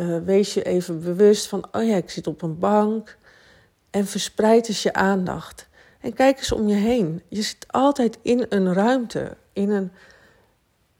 Uh, 0.00 0.18
wees 0.18 0.54
je 0.54 0.62
even 0.62 1.00
bewust 1.00 1.46
van, 1.46 1.64
oh 1.72 1.86
ja, 1.86 1.96
ik 1.96 2.10
zit 2.10 2.26
op 2.26 2.42
een 2.42 2.58
bank. 2.58 3.18
En 3.90 4.06
verspreid 4.06 4.68
eens 4.68 4.82
je 4.82 4.92
aandacht. 4.92 5.68
En 6.00 6.12
kijk 6.12 6.38
eens 6.38 6.52
om 6.52 6.68
je 6.68 6.74
heen. 6.74 7.22
Je 7.28 7.42
zit 7.42 7.66
altijd 7.66 8.18
in 8.22 8.46
een 8.48 8.72
ruimte, 8.72 9.36
in 9.52 9.70
een 9.70 9.92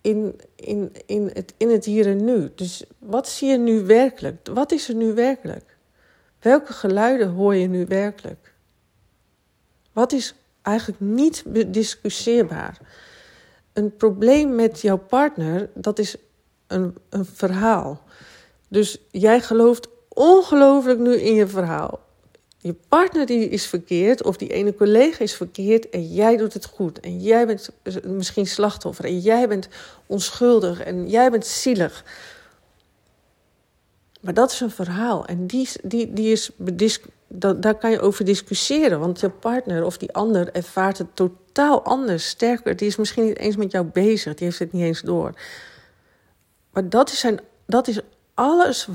in, 0.04 0.40
in, 0.56 0.92
in, 1.06 1.30
het, 1.32 1.54
in 1.56 1.70
het 1.70 1.84
hier 1.84 2.06
en 2.06 2.24
nu. 2.24 2.52
Dus 2.54 2.84
wat 2.98 3.28
zie 3.28 3.48
je 3.48 3.58
nu 3.58 3.84
werkelijk? 3.84 4.48
Wat 4.52 4.72
is 4.72 4.88
er 4.88 4.94
nu 4.94 5.14
werkelijk? 5.14 5.76
Welke 6.40 6.72
geluiden 6.72 7.28
hoor 7.28 7.54
je 7.54 7.66
nu 7.66 7.86
werkelijk? 7.86 8.54
Wat 9.92 10.12
is 10.12 10.34
eigenlijk 10.64 11.00
niet 11.00 11.42
bediscussieerbaar? 11.46 12.78
Een 13.72 13.96
probleem 13.96 14.54
met 14.54 14.80
jouw 14.80 14.98
partner, 14.98 15.70
dat 15.74 15.98
is 15.98 16.16
een, 16.66 16.96
een 17.08 17.24
verhaal. 17.24 18.02
Dus 18.68 18.98
jij 19.10 19.40
gelooft 19.40 19.88
ongelooflijk 20.08 20.98
nu 20.98 21.14
in 21.14 21.34
je 21.34 21.46
verhaal 21.46 22.04
je 22.64 22.74
partner 22.88 23.26
die 23.26 23.48
is 23.48 23.66
verkeerd 23.66 24.22
of 24.22 24.36
die 24.36 24.48
ene 24.48 24.74
collega 24.74 25.18
is 25.18 25.34
verkeerd 25.34 25.90
en 25.90 26.12
jij 26.12 26.36
doet 26.36 26.52
het 26.52 26.64
goed. 26.64 27.00
En 27.00 27.20
jij 27.20 27.46
bent 27.46 27.70
misschien 28.04 28.46
slachtoffer 28.46 29.04
en 29.04 29.18
jij 29.18 29.48
bent 29.48 29.68
onschuldig 30.06 30.80
en 30.80 31.08
jij 31.08 31.30
bent 31.30 31.46
zielig. 31.46 32.04
Maar 34.20 34.34
dat 34.34 34.52
is 34.52 34.60
een 34.60 34.70
verhaal 34.70 35.26
en 35.26 35.46
die, 35.46 35.68
die, 35.82 36.12
die 36.12 36.32
is, 36.32 36.50
daar 37.36 37.74
kan 37.74 37.90
je 37.90 38.00
over 38.00 38.24
discussiëren. 38.24 39.00
Want 39.00 39.20
je 39.20 39.30
partner 39.30 39.84
of 39.84 39.98
die 39.98 40.12
ander 40.12 40.52
ervaart 40.52 40.98
het 40.98 41.16
totaal 41.16 41.82
anders. 41.82 42.28
Sterker, 42.28 42.76
die 42.76 42.86
is 42.86 42.96
misschien 42.96 43.24
niet 43.24 43.38
eens 43.38 43.56
met 43.56 43.72
jou 43.72 43.84
bezig, 43.84 44.34
die 44.34 44.46
heeft 44.46 44.58
het 44.58 44.72
niet 44.72 44.82
eens 44.82 45.00
door. 45.00 45.32
Maar 46.70 46.88
dat 46.88 47.10
is, 47.10 47.18
zijn, 47.18 47.40
dat 47.66 47.88
is 47.88 48.00
alles. 48.34 48.88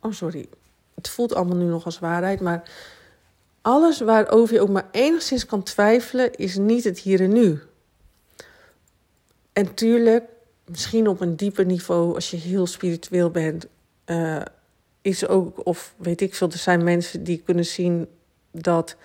Oh, 0.00 0.12
sorry. 0.12 0.48
Het 0.94 1.08
voelt 1.08 1.34
allemaal 1.34 1.56
nu 1.56 1.64
nog 1.64 1.84
als 1.84 1.98
waarheid, 1.98 2.40
maar 2.40 2.70
alles 3.62 4.00
waarover 4.00 4.54
je 4.54 4.60
ook 4.60 4.68
maar 4.68 4.88
enigszins 4.90 5.46
kan 5.46 5.62
twijfelen, 5.62 6.34
is 6.34 6.56
niet 6.56 6.84
het 6.84 6.98
hier 6.98 7.20
en 7.20 7.32
nu. 7.32 7.60
En 9.52 9.74
tuurlijk, 9.74 10.24
misschien 10.64 11.08
op 11.08 11.20
een 11.20 11.36
dieper 11.36 11.64
niveau, 11.64 12.14
als 12.14 12.30
je 12.30 12.36
heel 12.36 12.66
spiritueel 12.66 13.30
bent, 13.30 13.66
uh, 14.06 14.42
is 15.02 15.26
ook, 15.26 15.66
of 15.66 15.94
weet 15.96 16.20
ik 16.20 16.34
veel, 16.34 16.50
er 16.50 16.58
zijn 16.58 16.84
mensen 16.84 17.24
die 17.24 17.42
kunnen 17.44 17.66
zien 17.66 18.08
dat 18.50 18.96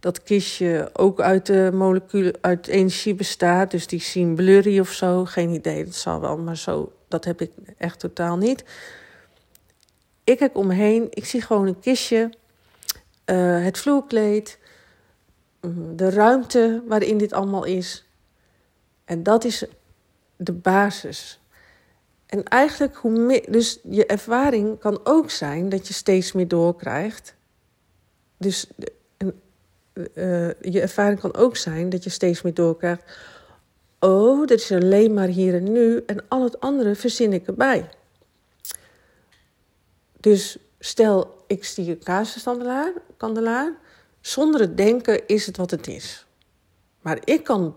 dat 0.00 0.22
kistje 0.22 0.90
ook 0.92 1.20
uit 1.20 1.46
de 1.46 1.70
moleculen, 1.72 2.34
uit 2.40 2.66
energie 2.66 3.14
bestaat. 3.14 3.70
Dus 3.70 3.86
die 3.86 4.00
zien 4.00 4.34
blurry 4.34 4.78
of 4.78 4.92
zo. 4.92 5.24
Geen 5.24 5.50
idee, 5.50 5.84
dat 5.84 5.94
zal 5.94 6.20
wel, 6.20 6.38
maar 6.38 6.56
zo, 6.56 6.92
dat 7.08 7.24
heb 7.24 7.40
ik 7.40 7.50
echt 7.78 7.98
totaal 7.98 8.36
niet. 8.36 8.64
Ik 10.24 10.38
kijk 10.38 10.56
om 10.56 10.66
me 10.66 10.74
heen, 10.74 11.06
ik 11.10 11.24
zie 11.24 11.40
gewoon 11.40 11.66
een 11.66 11.80
kistje 11.80 12.30
uh, 13.26 13.64
het 13.64 13.78
vloerkleed, 13.78 14.58
mm, 15.60 15.96
de 15.96 16.10
ruimte 16.10 16.82
waarin 16.86 17.18
dit 17.18 17.32
allemaal 17.32 17.64
is. 17.64 18.04
En 19.04 19.22
dat 19.22 19.44
is 19.44 19.64
de 20.36 20.52
basis. 20.52 21.40
En 22.34 22.44
eigenlijk, 22.44 22.96
hoe 22.96 23.18
meer, 23.18 23.44
dus 23.50 23.78
je 23.90 24.06
ervaring 24.06 24.78
kan 24.78 25.00
ook 25.04 25.30
zijn 25.30 25.68
dat 25.68 25.88
je 25.88 25.94
steeds 25.94 26.32
meer 26.32 26.48
doorkrijgt. 26.48 27.34
Dus 28.36 28.66
uh, 29.94 30.50
je 30.60 30.80
ervaring 30.80 31.20
kan 31.20 31.34
ook 31.34 31.56
zijn 31.56 31.88
dat 31.88 32.04
je 32.04 32.10
steeds 32.10 32.42
meer 32.42 32.54
doorkrijgt. 32.54 33.18
Oh, 33.98 34.46
dat 34.46 34.58
is 34.58 34.72
alleen 34.72 35.14
maar 35.14 35.26
hier 35.26 35.54
en 35.54 35.72
nu 35.72 36.02
en 36.06 36.28
al 36.28 36.42
het 36.42 36.60
andere 36.60 36.94
verzin 36.94 37.32
ik 37.32 37.46
erbij. 37.46 37.88
Dus 40.20 40.58
stel, 40.78 41.44
ik 41.46 41.64
zie 41.64 41.90
een 41.90 42.02
kaarsensandelaar, 42.02 42.92
kandelaar. 43.16 43.72
Zonder 44.20 44.60
het 44.60 44.76
denken 44.76 45.26
is 45.26 45.46
het 45.46 45.56
wat 45.56 45.70
het 45.70 45.86
is. 45.86 46.26
Maar 47.00 47.18
ik 47.24 47.44
kan, 47.44 47.76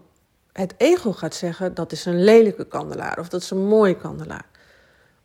het 0.60 0.74
ego 0.78 1.14
gaat 1.14 1.36
zeggen 1.36 1.74
dat 1.74 1.92
is 1.92 2.06
een 2.06 2.24
lelijke 2.24 2.66
kandelaar 2.66 3.20
of 3.20 3.30
dat 3.30 3.42
is 3.42 3.50
een 3.50 3.68
mooie 3.68 3.98
kandelaar. 3.98 4.46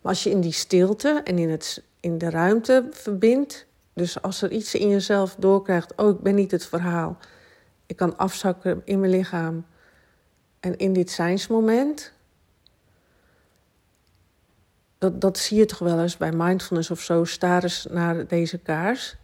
Maar 0.00 0.12
als 0.12 0.22
je 0.22 0.30
in 0.30 0.40
die 0.40 0.52
stilte 0.52 1.20
en 1.24 1.38
in, 1.38 1.50
het, 1.50 1.82
in 2.00 2.18
de 2.18 2.30
ruimte 2.30 2.88
verbindt, 2.90 3.66
dus 3.92 4.22
als 4.22 4.42
er 4.42 4.50
iets 4.50 4.74
in 4.74 4.88
jezelf 4.88 5.34
doorkrijgt, 5.38 5.92
oh 5.96 6.08
ik 6.08 6.20
ben 6.20 6.34
niet 6.34 6.50
het 6.50 6.66
verhaal, 6.66 7.18
ik 7.86 7.96
kan 7.96 8.16
afzakken 8.16 8.82
in 8.84 9.00
mijn 9.00 9.12
lichaam 9.12 9.66
en 10.60 10.76
in 10.76 10.92
dit 10.92 11.10
zijnsmoment, 11.10 12.12
dat, 14.98 15.20
dat 15.20 15.38
zie 15.38 15.58
je 15.58 15.66
toch 15.66 15.78
wel 15.78 16.00
eens 16.00 16.16
bij 16.16 16.32
mindfulness 16.32 16.90
of 16.90 17.00
zo. 17.00 17.24
Sta 17.24 17.62
eens 17.62 17.86
naar 17.90 18.26
deze 18.26 18.58
kaars. 18.58 19.16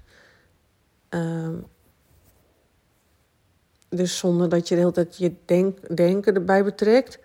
Ehm, 1.09 1.55
dus 3.88 4.18
zonder 4.18 4.48
dat 4.48 4.68
je 4.68 4.74
de 4.74 4.81
hele 4.81 4.92
tijd 4.92 5.16
je 5.16 5.33
denk, 5.44 5.96
denken 5.96 6.35
erbij 6.35 6.64
betrekt. 6.64 7.18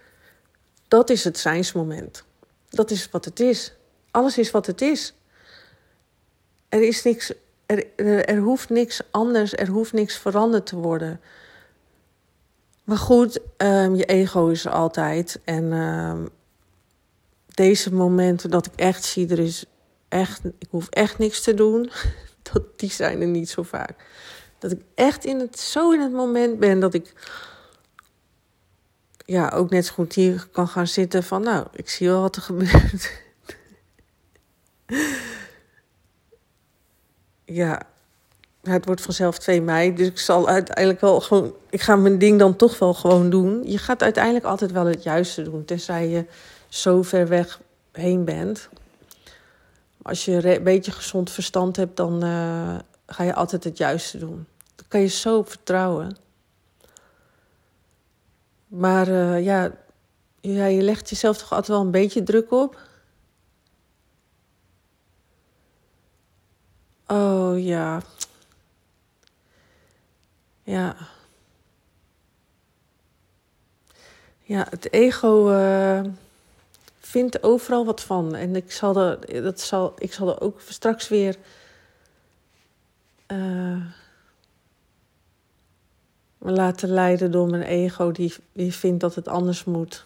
Dat 0.87 1.09
is 1.09 1.23
het 1.23 1.37
zijnsmoment. 1.37 2.23
Dat 2.69 2.91
is 2.91 3.09
wat 3.11 3.25
het 3.25 3.39
is. 3.39 3.73
Alles 4.11 4.37
is 4.37 4.51
wat 4.51 4.65
het 4.65 4.81
is. 4.81 5.13
Er 6.69 6.81
is 6.81 7.03
niks, 7.03 7.33
er, 7.65 7.95
er, 8.25 8.37
hoeft 8.37 8.69
niks 8.69 9.01
anders, 9.11 9.53
er 9.53 9.67
hoeft 9.67 9.93
niks 9.93 10.17
veranderd 10.17 10.65
te 10.65 10.75
worden. 10.75 11.21
Maar 12.83 12.97
goed, 12.97 13.39
um, 13.57 13.95
je 13.95 14.05
ego 14.05 14.47
is 14.47 14.65
er 14.65 14.71
altijd. 14.71 15.39
En 15.43 15.71
um, 15.71 16.29
deze 17.47 17.93
momenten 17.93 18.49
dat 18.49 18.65
ik 18.65 18.75
echt 18.75 19.03
zie, 19.03 19.29
er 19.29 19.39
is 19.39 19.65
echt, 20.07 20.41
ik 20.43 20.67
hoef 20.69 20.89
echt 20.89 21.17
niks 21.17 21.41
te 21.41 21.53
doen. 21.53 21.89
Dat, 22.53 22.79
die 22.79 22.91
zijn 22.91 23.21
er 23.21 23.27
niet 23.27 23.49
zo 23.49 23.63
vaak. 23.63 23.95
Dat 24.63 24.71
ik 24.71 24.81
echt 24.95 25.25
in 25.25 25.39
het, 25.39 25.59
zo 25.59 25.91
in 25.91 25.99
het 25.99 26.11
moment 26.11 26.59
ben 26.59 26.79
dat 26.79 26.93
ik 26.93 27.13
ja, 29.25 29.49
ook 29.49 29.69
net 29.69 29.85
zo 29.85 29.93
goed 29.93 30.13
hier 30.13 30.47
kan 30.51 30.67
gaan 30.67 30.87
zitten 30.87 31.23
van, 31.23 31.41
nou, 31.41 31.67
ik 31.71 31.89
zie 31.89 32.07
wel 32.07 32.21
wat 32.21 32.35
er 32.35 32.41
gebeurt. 32.41 33.11
ja, 37.45 37.81
het 38.61 38.85
wordt 38.85 39.01
vanzelf 39.01 39.37
2 39.37 39.61
mei, 39.61 39.93
dus 39.93 40.07
ik 40.07 40.19
zal 40.19 40.47
uiteindelijk 40.47 41.01
wel 41.01 41.21
gewoon, 41.21 41.53
ik 41.69 41.81
ga 41.81 41.95
mijn 41.95 42.17
ding 42.17 42.39
dan 42.39 42.55
toch 42.55 42.79
wel 42.79 42.93
gewoon 42.93 43.29
doen. 43.29 43.63
Je 43.65 43.77
gaat 43.77 44.03
uiteindelijk 44.03 44.45
altijd 44.45 44.71
wel 44.71 44.85
het 44.85 45.03
juiste 45.03 45.43
doen, 45.43 45.65
tenzij 45.65 46.07
je 46.07 46.25
zo 46.67 47.01
ver 47.01 47.27
weg 47.27 47.61
heen 47.91 48.25
bent. 48.25 48.69
Als 50.01 50.25
je 50.25 50.55
een 50.55 50.63
beetje 50.63 50.91
gezond 50.91 51.31
verstand 51.31 51.75
hebt, 51.75 51.97
dan 51.97 52.25
uh, 52.25 52.75
ga 53.05 53.23
je 53.23 53.33
altijd 53.33 53.63
het 53.63 53.77
juiste 53.77 54.17
doen. 54.17 54.45
Kan 54.93 55.01
je 55.01 55.07
zo 55.07 55.37
op 55.37 55.49
vertrouwen. 55.49 56.15
Maar 58.67 59.07
uh, 59.07 59.43
ja, 59.43 59.71
ja, 60.41 60.65
je 60.65 60.81
legt 60.81 61.09
jezelf 61.09 61.37
toch 61.37 61.51
altijd 61.51 61.67
wel 61.67 61.81
een 61.81 61.91
beetje 61.91 62.23
druk 62.23 62.51
op. 62.51 62.79
Oh 67.07 67.63
ja. 67.63 68.01
Ja. 70.63 70.95
Ja, 74.41 74.67
het 74.69 74.91
ego 74.91 75.51
uh, 75.51 76.01
vindt 76.99 77.43
overal 77.43 77.85
wat 77.85 78.01
van. 78.01 78.35
En 78.35 78.55
ik 78.55 78.71
zal 78.71 78.95
er, 78.95 79.43
dat 79.43 79.59
zal, 79.59 79.93
ik 79.97 80.13
zal 80.13 80.27
er 80.27 80.41
ook 80.41 80.61
straks 80.61 81.07
weer. 81.07 81.37
Uh, 83.27 83.85
me 86.43 86.51
laten 86.51 86.89
leiden 86.89 87.31
door 87.31 87.49
mijn 87.49 87.63
ego, 87.63 88.11
die, 88.11 88.33
die 88.51 88.73
vindt 88.73 88.99
dat 88.99 89.15
het 89.15 89.27
anders 89.27 89.63
moet. 89.63 90.05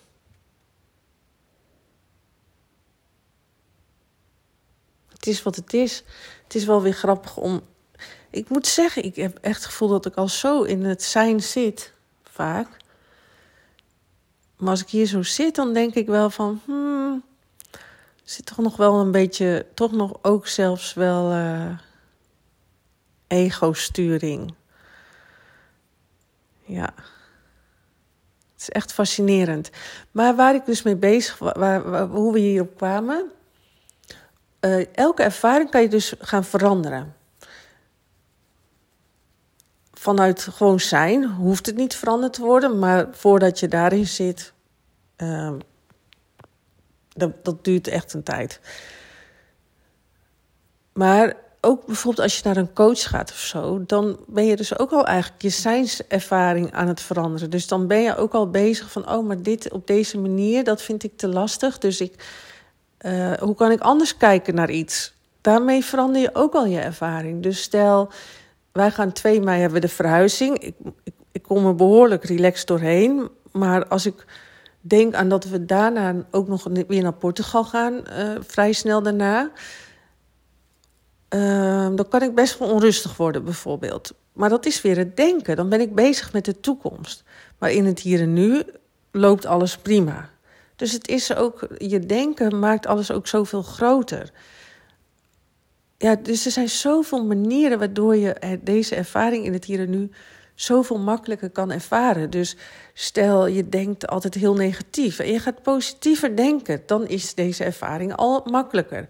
Het 5.07 5.27
is 5.27 5.43
wat 5.43 5.55
het 5.55 5.73
is. 5.73 6.03
Het 6.43 6.55
is 6.55 6.65
wel 6.65 6.81
weer 6.81 6.93
grappig 6.93 7.37
om. 7.37 7.61
Ik 8.29 8.49
moet 8.49 8.67
zeggen, 8.67 9.03
ik 9.03 9.15
heb 9.15 9.37
echt 9.41 9.55
het 9.55 9.65
gevoel 9.65 9.87
dat 9.87 10.05
ik 10.05 10.15
al 10.15 10.27
zo 10.27 10.63
in 10.63 10.83
het 10.83 11.03
zijn 11.03 11.41
zit, 11.41 11.93
vaak. 12.23 12.67
Maar 14.57 14.69
als 14.69 14.81
ik 14.81 14.89
hier 14.89 15.05
zo 15.05 15.23
zit, 15.23 15.55
dan 15.55 15.73
denk 15.73 15.93
ik 15.93 16.07
wel 16.07 16.29
van. 16.29 16.61
Hmm, 16.65 17.23
zit 18.23 18.45
toch 18.45 18.57
nog 18.57 18.77
wel 18.77 18.99
een 18.99 19.11
beetje. 19.11 19.65
Toch 19.73 19.91
nog 19.91 20.17
ook 20.21 20.47
zelfs 20.47 20.93
wel. 20.93 21.31
Uh, 21.31 21.77
ego-sturing. 23.27 24.53
Ja. 26.67 26.93
Het 28.53 28.61
is 28.61 28.69
echt 28.69 28.93
fascinerend. 28.93 29.69
Maar 30.11 30.35
waar 30.35 30.55
ik 30.55 30.65
dus 30.65 30.81
mee 30.81 30.95
bezig 30.95 31.37
was, 31.37 31.53
hoe 32.09 32.33
we 32.33 32.39
hierop 32.39 32.77
kwamen. 32.77 33.31
Uh, 34.61 34.95
elke 34.95 35.23
ervaring 35.23 35.69
kan 35.69 35.81
je 35.81 35.89
dus 35.89 36.13
gaan 36.19 36.43
veranderen. 36.43 37.15
Vanuit 39.93 40.41
gewoon 40.41 40.79
zijn 40.79 41.25
hoeft 41.25 41.65
het 41.65 41.75
niet 41.75 41.95
veranderd 41.95 42.33
te 42.33 42.41
worden, 42.41 42.79
maar 42.79 43.07
voordat 43.11 43.59
je 43.59 43.67
daarin 43.67 44.07
zit, 44.07 44.53
uh, 45.17 45.53
dat, 47.09 47.45
dat 47.45 47.63
duurt 47.63 47.87
echt 47.87 48.13
een 48.13 48.23
tijd. 48.23 48.59
Maar 50.93 51.35
ook 51.67 51.85
bijvoorbeeld 51.85 52.23
als 52.23 52.37
je 52.37 52.41
naar 52.43 52.57
een 52.57 52.73
coach 52.73 53.09
gaat 53.09 53.31
of 53.31 53.37
zo, 53.37 53.83
dan 53.85 54.19
ben 54.27 54.45
je 54.45 54.55
dus 54.55 54.79
ook 54.79 54.91
al 54.91 55.05
eigenlijk 55.05 55.41
je 55.41 55.49
zijnservaring 55.49 56.73
aan 56.73 56.87
het 56.87 57.01
veranderen. 57.01 57.49
Dus 57.49 57.67
dan 57.67 57.87
ben 57.87 58.01
je 58.01 58.15
ook 58.15 58.33
al 58.33 58.49
bezig 58.49 58.91
van, 58.91 59.11
oh, 59.11 59.27
maar 59.27 59.41
dit 59.41 59.71
op 59.71 59.87
deze 59.87 60.17
manier, 60.17 60.63
dat 60.63 60.81
vind 60.81 61.03
ik 61.03 61.17
te 61.17 61.27
lastig. 61.27 61.77
Dus 61.77 62.01
ik, 62.01 62.13
uh, 63.01 63.33
hoe 63.33 63.55
kan 63.55 63.71
ik 63.71 63.79
anders 63.79 64.17
kijken 64.17 64.55
naar 64.55 64.69
iets? 64.69 65.13
Daarmee 65.41 65.83
verander 65.83 66.21
je 66.21 66.29
ook 66.33 66.53
al 66.53 66.65
je 66.65 66.79
ervaring. 66.79 67.43
Dus 67.43 67.61
stel, 67.61 68.11
wij 68.71 68.91
gaan 68.91 69.11
2 69.11 69.41
mei 69.41 69.61
hebben 69.61 69.81
de 69.81 69.87
verhuizing. 69.87 70.59
Ik, 70.59 70.75
ik, 71.31 71.43
kom 71.43 71.65
er 71.65 71.75
behoorlijk 71.75 72.23
relaxed 72.23 72.67
doorheen. 72.67 73.29
Maar 73.51 73.87
als 73.87 74.05
ik 74.05 74.25
denk 74.81 75.13
aan 75.13 75.29
dat 75.29 75.45
we 75.45 75.65
daarna 75.65 76.15
ook 76.31 76.47
nog 76.47 76.67
weer 76.87 77.03
naar 77.03 77.13
Portugal 77.13 77.63
gaan, 77.63 77.93
uh, 77.93 78.35
vrij 78.39 78.73
snel 78.73 79.01
daarna 79.01 79.51
uh, 81.29 81.87
dan 81.95 82.07
kan 82.09 82.21
ik 82.21 82.35
best 82.35 82.59
wel 82.59 82.69
onrustig 82.69 83.17
worden, 83.17 83.43
bijvoorbeeld. 83.43 84.13
Maar 84.33 84.49
dat 84.49 84.65
is 84.65 84.81
weer 84.81 84.97
het 84.97 85.17
denken. 85.17 85.55
Dan 85.55 85.69
ben 85.69 85.81
ik 85.81 85.95
bezig 85.95 86.33
met 86.33 86.45
de 86.45 86.59
toekomst. 86.59 87.23
Maar 87.57 87.71
in 87.71 87.85
het 87.85 87.99
hier 87.99 88.21
en 88.21 88.33
nu 88.33 88.63
loopt 89.11 89.45
alles 89.45 89.77
prima. 89.77 90.29
Dus 90.75 90.91
het 90.91 91.07
is 91.07 91.35
ook, 91.35 91.67
je 91.77 91.99
denken 91.99 92.59
maakt 92.59 92.85
alles 92.85 93.11
ook 93.11 93.27
zoveel 93.27 93.61
groter. 93.61 94.31
Ja, 95.97 96.15
dus 96.15 96.45
er 96.45 96.51
zijn 96.51 96.69
zoveel 96.69 97.25
manieren 97.25 97.79
waardoor 97.79 98.15
je 98.15 98.59
deze 98.61 98.95
ervaring 98.95 99.45
in 99.45 99.53
het 99.53 99.65
hier 99.65 99.79
en 99.79 99.89
nu 99.89 100.09
zoveel 100.55 100.97
makkelijker 100.97 101.49
kan 101.49 101.71
ervaren. 101.71 102.29
Dus 102.29 102.55
stel 102.93 103.47
je 103.47 103.69
denkt 103.69 104.07
altijd 104.07 104.33
heel 104.33 104.53
negatief 104.53 105.19
en 105.19 105.31
je 105.31 105.39
gaat 105.39 105.61
positiever 105.61 106.35
denken, 106.35 106.81
dan 106.85 107.07
is 107.07 107.33
deze 107.33 107.63
ervaring 107.63 108.15
al 108.15 108.41
makkelijker. 108.45 109.07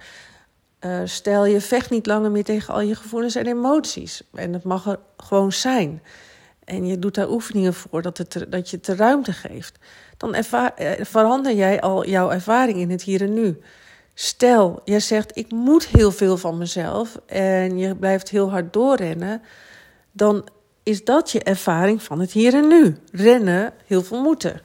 Uh, 0.82 1.02
stel 1.04 1.46
je 1.46 1.62
vecht 1.62 1.90
niet 1.90 2.06
langer 2.06 2.32
meer 2.32 2.44
tegen 2.44 2.74
al 2.74 2.82
je 2.82 2.96
gevoelens 2.96 3.36
en 3.36 3.48
emoties. 3.48 4.22
En 4.34 4.52
dat 4.52 4.64
mag 4.64 4.86
er 4.86 5.00
gewoon 5.18 5.52
zijn. 5.52 6.02
En 6.64 6.86
je 6.86 7.00
doet 7.00 7.16
daar 7.16 7.30
oefeningen 7.30 7.74
voor 7.74 8.02
dat, 8.02 8.18
het, 8.18 8.46
dat 8.50 8.70
je 8.70 8.76
het 8.76 8.86
de 8.86 8.96
ruimte 8.96 9.34
geeft. 9.34 9.78
Dan 10.18 10.36
ervaar, 10.36 10.74
eh, 10.74 11.06
verander 11.06 11.54
jij 11.54 11.82
al 11.82 12.06
jouw 12.06 12.32
ervaring 12.32 12.78
in 12.80 12.90
het 12.90 13.04
hier 13.04 13.22
en 13.22 13.34
nu. 13.34 13.62
Stel, 14.14 14.82
jij 14.84 15.00
zegt 15.00 15.38
ik 15.38 15.52
moet 15.52 15.88
heel 15.88 16.12
veel 16.12 16.38
van 16.38 16.58
mezelf 16.58 17.20
en 17.26 17.78
je 17.78 17.96
blijft 17.96 18.30
heel 18.30 18.50
hard 18.50 18.74
doorrennen. 18.74 19.42
Dan 20.12 20.48
is 20.84 21.04
dat 21.04 21.32
je 21.32 21.44
ervaring 21.44 22.04
van 22.04 22.20
het 22.20 22.32
hier 22.32 22.54
en 22.54 22.68
nu. 22.68 22.98
Rennen, 23.12 23.74
heel 23.86 24.04
veel 24.04 24.22
moeten. 24.22 24.62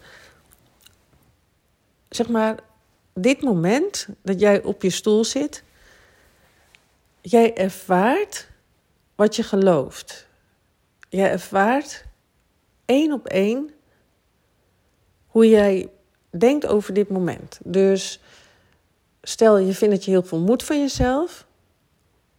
Zeg 2.09 2.29
maar, 2.29 2.59
dit 3.15 3.43
moment 3.43 4.09
dat 4.23 4.41
jij 4.41 4.63
op 4.63 4.83
je 4.83 4.91
stoel 4.91 5.25
zit 5.25 5.63
jij 7.23 7.57
ervaart 7.57 8.49
wat 9.15 9.37
je 9.37 9.43
gelooft. 9.43 10.27
Jij 11.09 11.31
ervaart 11.31 12.05
één 12.85 13.13
op 13.13 13.27
één 13.27 13.71
hoe 15.27 15.49
jij 15.49 15.89
denkt 16.31 16.67
over 16.67 16.95
dit 16.95 17.09
moment. 17.09 17.59
Dus 17.65 18.21
stel 19.23 19.59
je 19.59 19.75
vindt 19.75 19.95
dat 19.95 20.05
je 20.05 20.11
heel 20.11 20.23
veel 20.23 20.41
moed 20.41 20.63
van 20.63 20.81
jezelf, 20.81 21.47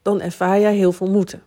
dan 0.02 0.22
ervaar 0.22 0.60
jij 0.60 0.76
heel 0.76 0.92
veel 0.92 1.10
moeten. 1.10 1.44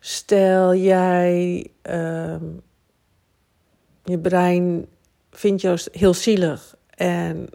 Stel 0.00 0.74
jij 0.74 1.66
uh, 1.82 2.36
je 4.04 4.18
brein 4.18 4.86
vindt 5.30 5.60
jou 5.60 5.78
heel 5.92 6.14
zielig 6.14 6.76
en 6.90 7.48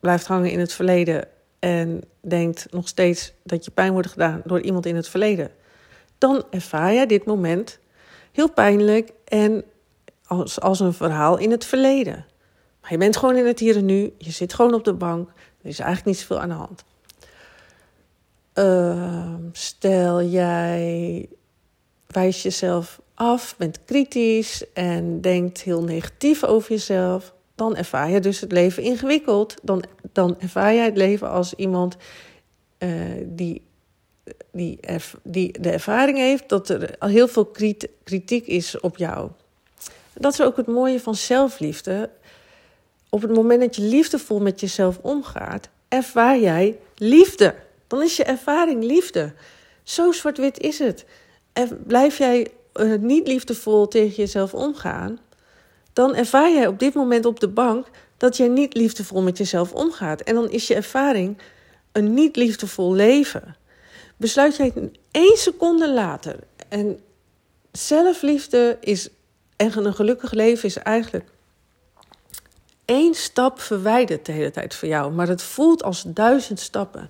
blijft 0.00 0.26
hangen 0.26 0.50
in 0.50 0.60
het 0.60 0.72
verleden 0.72 1.28
en 1.58 2.02
denkt 2.28 2.66
nog 2.70 2.88
steeds 2.88 3.32
dat 3.42 3.64
je 3.64 3.70
pijn 3.70 3.92
wordt 3.92 4.08
gedaan 4.08 4.42
door 4.44 4.60
iemand 4.60 4.86
in 4.86 4.96
het 4.96 5.08
verleden, 5.08 5.50
dan 6.18 6.44
ervaar 6.50 6.92
je 6.92 7.06
dit 7.06 7.24
moment 7.24 7.78
heel 8.32 8.50
pijnlijk 8.50 9.12
en 9.24 9.64
als, 10.26 10.60
als 10.60 10.80
een 10.80 10.92
verhaal 10.92 11.38
in 11.38 11.50
het 11.50 11.64
verleden. 11.64 12.26
Maar 12.80 12.90
je 12.90 12.98
bent 12.98 13.16
gewoon 13.16 13.36
in 13.36 13.46
het 13.46 13.58
hier 13.58 13.76
en 13.76 13.84
nu, 13.84 14.12
je 14.18 14.30
zit 14.30 14.54
gewoon 14.54 14.74
op 14.74 14.84
de 14.84 14.92
bank, 14.92 15.28
er 15.62 15.68
is 15.68 15.78
eigenlijk 15.78 16.06
niet 16.08 16.18
zoveel 16.18 16.40
aan 16.40 16.48
de 16.48 16.54
hand. 16.54 16.84
Uh, 18.54 19.34
stel 19.52 20.22
jij 20.22 21.28
wijst 22.06 22.42
jezelf 22.42 23.00
af, 23.14 23.54
bent 23.56 23.84
kritisch 23.84 24.72
en 24.72 25.20
denkt 25.20 25.62
heel 25.62 25.82
negatief 25.82 26.44
over 26.44 26.70
jezelf 26.70 27.34
dan 27.56 27.76
ervaar 27.76 28.10
je 28.10 28.20
dus 28.20 28.40
het 28.40 28.52
leven 28.52 28.82
ingewikkeld. 28.82 29.54
Dan, 29.62 29.82
dan 30.16 30.36
ervaar 30.40 30.74
jij 30.74 30.84
het 30.84 30.96
leven 30.96 31.30
als 31.30 31.54
iemand 31.54 31.96
uh, 32.78 32.90
die, 33.24 33.62
die, 34.52 34.80
die 35.22 35.60
de 35.60 35.70
ervaring 35.70 36.18
heeft 36.18 36.48
dat 36.48 36.68
er 36.68 36.94
heel 36.98 37.28
veel 37.28 37.50
kritiek 38.04 38.46
is 38.46 38.80
op 38.80 38.96
jou. 38.96 39.30
Dat 40.14 40.32
is 40.32 40.40
ook 40.40 40.56
het 40.56 40.66
mooie 40.66 41.00
van 41.00 41.14
zelfliefde. 41.14 42.10
Op 43.08 43.22
het 43.22 43.34
moment 43.34 43.60
dat 43.60 43.76
je 43.76 43.82
liefdevol 43.82 44.40
met 44.40 44.60
jezelf 44.60 44.98
omgaat, 45.02 45.68
ervaar 45.88 46.38
jij 46.38 46.78
liefde. 46.94 47.54
Dan 47.86 48.02
is 48.02 48.16
je 48.16 48.24
ervaring 48.24 48.84
liefde. 48.84 49.32
Zo 49.82 50.12
zwart-wit 50.12 50.58
is 50.58 50.78
het. 50.78 51.04
En 51.52 51.82
blijf 51.86 52.18
jij 52.18 52.48
uh, 52.74 52.98
niet 52.98 53.26
liefdevol 53.26 53.88
tegen 53.88 54.14
jezelf 54.14 54.54
omgaan, 54.54 55.18
dan 55.92 56.14
ervaar 56.14 56.52
jij 56.52 56.66
op 56.66 56.78
dit 56.78 56.94
moment 56.94 57.26
op 57.26 57.40
de 57.40 57.48
bank 57.48 57.86
dat 58.16 58.36
jij 58.36 58.48
niet 58.48 58.74
liefdevol 58.74 59.22
met 59.22 59.38
jezelf 59.38 59.72
omgaat. 59.72 60.20
En 60.20 60.34
dan 60.34 60.50
is 60.50 60.66
je 60.66 60.74
ervaring 60.74 61.38
een 61.92 62.14
niet 62.14 62.36
liefdevol 62.36 62.92
leven. 62.92 63.56
Besluit 64.16 64.56
jij 64.56 64.72
één 65.10 65.36
seconde 65.36 65.92
later. 65.92 66.36
En 66.68 67.00
zelfliefde 67.72 68.76
is, 68.80 69.08
en 69.56 69.86
een 69.86 69.94
gelukkig 69.94 70.32
leven 70.32 70.68
is 70.68 70.76
eigenlijk 70.76 71.24
één 72.84 73.14
stap 73.14 73.60
verwijderd 73.60 74.26
de 74.26 74.32
hele 74.32 74.50
tijd 74.50 74.74
voor 74.74 74.88
jou. 74.88 75.12
Maar 75.12 75.28
het 75.28 75.42
voelt 75.42 75.82
als 75.82 76.04
duizend 76.06 76.60
stappen. 76.60 77.08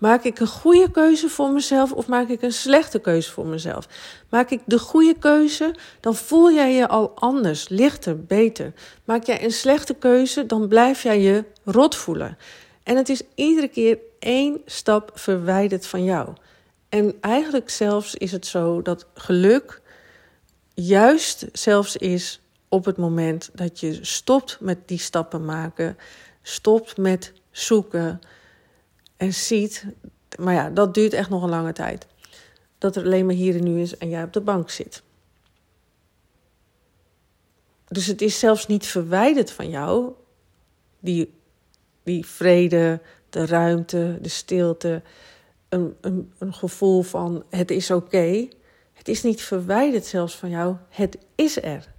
Maak 0.00 0.24
ik 0.24 0.40
een 0.40 0.46
goede 0.46 0.90
keuze 0.90 1.28
voor 1.28 1.50
mezelf 1.50 1.92
of 1.92 2.06
maak 2.06 2.28
ik 2.28 2.42
een 2.42 2.52
slechte 2.52 2.98
keuze 2.98 3.30
voor 3.30 3.46
mezelf? 3.46 3.88
Maak 4.28 4.50
ik 4.50 4.60
de 4.64 4.78
goede 4.78 5.14
keuze, 5.18 5.74
dan 6.00 6.14
voel 6.14 6.52
jij 6.52 6.74
je 6.74 6.88
al 6.88 7.12
anders, 7.14 7.68
lichter, 7.68 8.24
beter. 8.24 8.72
Maak 9.04 9.24
jij 9.24 9.44
een 9.44 9.52
slechte 9.52 9.94
keuze, 9.94 10.46
dan 10.46 10.68
blijf 10.68 11.02
jij 11.02 11.20
je 11.20 11.44
rot 11.64 11.96
voelen. 11.96 12.38
En 12.82 12.96
het 12.96 13.08
is 13.08 13.22
iedere 13.34 13.68
keer 13.68 13.98
één 14.18 14.60
stap 14.66 15.10
verwijderd 15.14 15.86
van 15.86 16.04
jou. 16.04 16.28
En 16.88 17.14
eigenlijk 17.20 17.70
zelfs 17.70 18.14
is 18.14 18.32
het 18.32 18.46
zo 18.46 18.82
dat 18.82 19.06
geluk 19.14 19.80
juist 20.74 21.46
zelfs 21.52 21.96
is 21.96 22.40
op 22.68 22.84
het 22.84 22.96
moment 22.96 23.50
dat 23.54 23.80
je 23.80 23.98
stopt 24.04 24.56
met 24.60 24.88
die 24.88 24.98
stappen 24.98 25.44
maken, 25.44 25.96
stopt 26.42 26.96
met 26.96 27.32
zoeken 27.50 28.20
en 29.20 29.34
ziet, 29.34 29.84
maar 30.38 30.54
ja, 30.54 30.70
dat 30.70 30.94
duurt 30.94 31.12
echt 31.12 31.28
nog 31.28 31.42
een 31.42 31.48
lange 31.48 31.72
tijd. 31.72 32.06
Dat 32.78 32.96
er 32.96 33.04
alleen 33.04 33.26
maar 33.26 33.34
hier 33.34 33.56
en 33.56 33.64
nu 33.64 33.80
is 33.80 33.96
en 33.96 34.08
jij 34.08 34.22
op 34.22 34.32
de 34.32 34.40
bank 34.40 34.70
zit. 34.70 35.02
Dus 37.88 38.06
het 38.06 38.22
is 38.22 38.38
zelfs 38.38 38.66
niet 38.66 38.86
verwijderd 38.86 39.50
van 39.50 39.70
jou, 39.70 40.12
die, 41.00 41.34
die 42.02 42.26
vrede, 42.26 43.00
de 43.30 43.46
ruimte, 43.46 44.18
de 44.20 44.28
stilte, 44.28 45.02
een, 45.68 45.96
een, 46.00 46.32
een 46.38 46.54
gevoel 46.54 47.02
van 47.02 47.44
het 47.48 47.70
is 47.70 47.90
oké. 47.90 48.48
Het 48.92 49.08
is 49.08 49.22
niet 49.22 49.42
verwijderd 49.42 50.04
zelfs 50.04 50.36
van 50.36 50.50
jou, 50.50 50.76
het 50.88 51.18
is 51.34 51.62
er. 51.62 51.92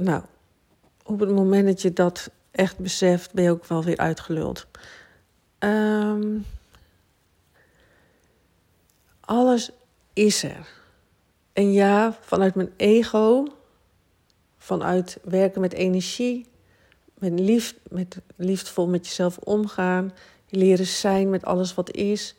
Nou, 0.00 0.22
op 1.04 1.20
het 1.20 1.30
moment 1.30 1.66
dat 1.66 1.82
je 1.82 1.92
dat 1.92 2.30
echt 2.50 2.78
beseft, 2.78 3.32
ben 3.32 3.44
je 3.44 3.50
ook 3.50 3.64
wel 3.64 3.84
weer 3.84 3.96
uitgeluld. 3.96 4.66
Um, 5.58 6.44
alles 9.20 9.70
is 10.12 10.42
er. 10.42 10.68
En 11.52 11.72
ja, 11.72 12.18
vanuit 12.20 12.54
mijn 12.54 12.72
ego, 12.76 13.46
vanuit 14.56 15.18
werken 15.22 15.60
met 15.60 15.72
energie, 15.72 16.46
met, 17.14 17.40
lief, 17.40 17.74
met 17.90 18.18
liefdevol 18.36 18.86
met 18.88 19.06
jezelf 19.06 19.38
omgaan, 19.38 20.12
leren 20.48 20.86
zijn 20.86 21.30
met 21.30 21.44
alles 21.44 21.74
wat 21.74 21.90
is. 21.90 22.34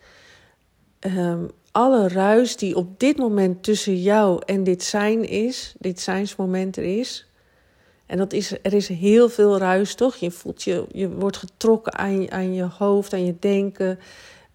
Um, 1.00 1.50
alle 1.72 2.08
ruis 2.08 2.58
die 2.58 2.76
op 2.76 3.00
dit 3.00 3.18
moment 3.18 3.64
tussen 3.64 4.02
jou 4.02 4.42
en 4.46 4.64
dit 4.64 4.84
zijn 4.84 5.28
is, 5.28 5.76
dit 5.80 6.00
zijnsmoment 6.00 6.78
er 6.78 7.00
is, 7.00 7.29
en 8.10 8.18
dat 8.18 8.34
is, 8.34 8.52
er 8.52 8.74
is 8.74 8.88
heel 8.88 9.30
veel 9.30 9.58
ruis, 9.58 9.96
toch? 9.96 10.16
Je 10.16 10.32
voelt 10.32 10.64
je, 10.64 10.86
je 10.92 11.10
wordt 11.10 11.38
getrokken 11.38 11.94
aan, 11.94 12.32
aan 12.32 12.54
je 12.54 12.64
hoofd, 12.64 13.14
aan 13.14 13.26
je 13.26 13.36
denken. 13.40 14.00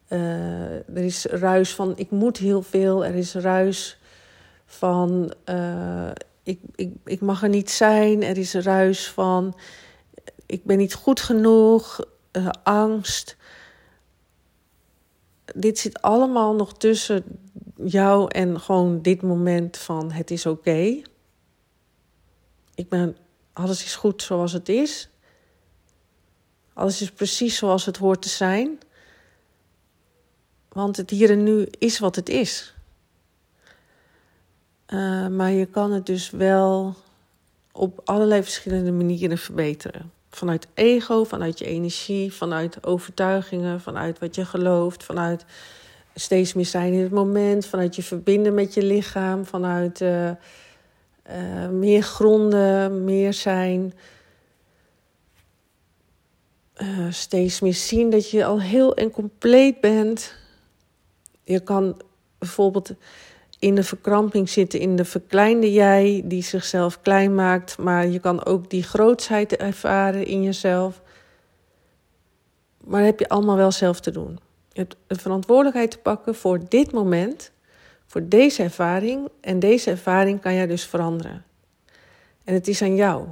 Uh, 0.08 0.72
er 0.72 1.04
is 1.04 1.24
ruis 1.24 1.74
van 1.74 1.92
ik 1.96 2.10
moet 2.10 2.38
heel 2.38 2.62
veel. 2.62 3.04
Er 3.04 3.14
is 3.14 3.34
ruis 3.34 3.98
van 4.66 5.34
uh, 5.48 6.10
ik, 6.42 6.60
ik, 6.74 6.92
ik 7.04 7.20
mag 7.20 7.42
er 7.42 7.48
niet 7.48 7.70
zijn. 7.70 8.22
Er 8.22 8.38
is 8.38 8.54
ruis 8.54 9.08
van 9.08 9.56
ik 10.46 10.64
ben 10.64 10.76
niet 10.76 10.94
goed 10.94 11.20
genoeg. 11.20 12.00
Uh, 12.32 12.48
angst. 12.62 13.36
Dit 15.54 15.78
zit 15.78 16.02
allemaal 16.02 16.54
nog 16.54 16.76
tussen 16.76 17.24
jou 17.84 18.28
en 18.28 18.60
gewoon 18.60 19.02
dit 19.02 19.22
moment 19.22 19.76
van 19.76 20.12
het 20.12 20.30
is 20.30 20.46
oké. 20.46 21.02
Ik 22.74 22.88
ben 22.88 23.16
alles 23.54 23.84
is 23.84 23.94
goed 23.94 24.22
zoals 24.22 24.52
het 24.52 24.68
is. 24.68 25.08
Alles 26.72 27.02
is 27.02 27.10
precies 27.10 27.56
zoals 27.56 27.84
het 27.84 27.96
hoort 27.96 28.22
te 28.22 28.28
zijn. 28.28 28.78
Want 30.68 30.96
het 30.96 31.10
hier 31.10 31.30
en 31.30 31.42
nu 31.42 31.68
is 31.78 31.98
wat 31.98 32.16
het 32.16 32.28
is. 32.28 32.74
Uh, 34.88 35.26
maar 35.26 35.50
je 35.50 35.66
kan 35.66 35.92
het 35.92 36.06
dus 36.06 36.30
wel 36.30 36.94
op 37.72 38.00
allerlei 38.04 38.42
verschillende 38.42 38.92
manieren 38.92 39.38
verbeteren. 39.38 40.12
Vanuit 40.30 40.66
ego, 40.74 41.24
vanuit 41.24 41.58
je 41.58 41.64
energie, 41.64 42.32
vanuit 42.32 42.86
overtuigingen, 42.86 43.80
vanuit 43.80 44.18
wat 44.18 44.34
je 44.34 44.44
gelooft, 44.44 45.04
vanuit 45.04 45.44
steeds 46.14 46.52
meer 46.52 46.66
zijn 46.66 46.92
in 46.92 47.02
het 47.02 47.10
moment, 47.10 47.66
vanuit 47.66 47.96
je 47.96 48.02
verbinden 48.02 48.54
met 48.54 48.74
je 48.74 48.82
lichaam, 48.82 49.44
vanuit. 49.46 50.00
Uh, 50.00 50.30
uh, 51.30 51.68
meer 51.68 52.02
gronden, 52.02 53.04
meer 53.04 53.32
zijn. 53.32 53.94
Uh, 56.76 57.06
steeds 57.10 57.60
meer 57.60 57.74
zien 57.74 58.10
dat 58.10 58.30
je 58.30 58.44
al 58.44 58.60
heel 58.60 58.94
en 58.94 59.10
compleet 59.10 59.80
bent. 59.80 60.34
Je 61.44 61.60
kan 61.60 62.00
bijvoorbeeld 62.38 62.92
in 63.58 63.74
de 63.74 63.82
verkramping 63.82 64.48
zitten, 64.48 64.80
in 64.80 64.96
de 64.96 65.04
verkleinde 65.04 65.72
jij 65.72 66.22
die 66.24 66.42
zichzelf 66.42 67.00
klein 67.00 67.34
maakt, 67.34 67.78
maar 67.78 68.06
je 68.06 68.18
kan 68.18 68.44
ook 68.44 68.70
die 68.70 68.82
grootsheid 68.82 69.56
ervaren 69.56 70.26
in 70.26 70.42
jezelf. 70.42 71.02
Maar 72.84 73.00
dat 73.00 73.10
heb 73.10 73.18
je 73.18 73.28
allemaal 73.28 73.56
wel 73.56 73.72
zelf 73.72 74.00
te 74.00 74.10
doen. 74.10 74.38
Je 74.72 74.80
hebt 74.80 74.96
de 75.06 75.18
verantwoordelijkheid 75.18 75.90
te 75.90 75.98
pakken 75.98 76.34
voor 76.34 76.68
dit 76.68 76.92
moment 76.92 77.52
voor 78.06 78.28
deze 78.28 78.62
ervaring. 78.62 79.28
En 79.40 79.58
deze 79.58 79.90
ervaring 79.90 80.40
kan 80.40 80.54
jij 80.54 80.66
dus 80.66 80.86
veranderen. 80.86 81.44
En 82.44 82.54
het 82.54 82.68
is 82.68 82.82
aan 82.82 82.94
jou. 82.94 83.26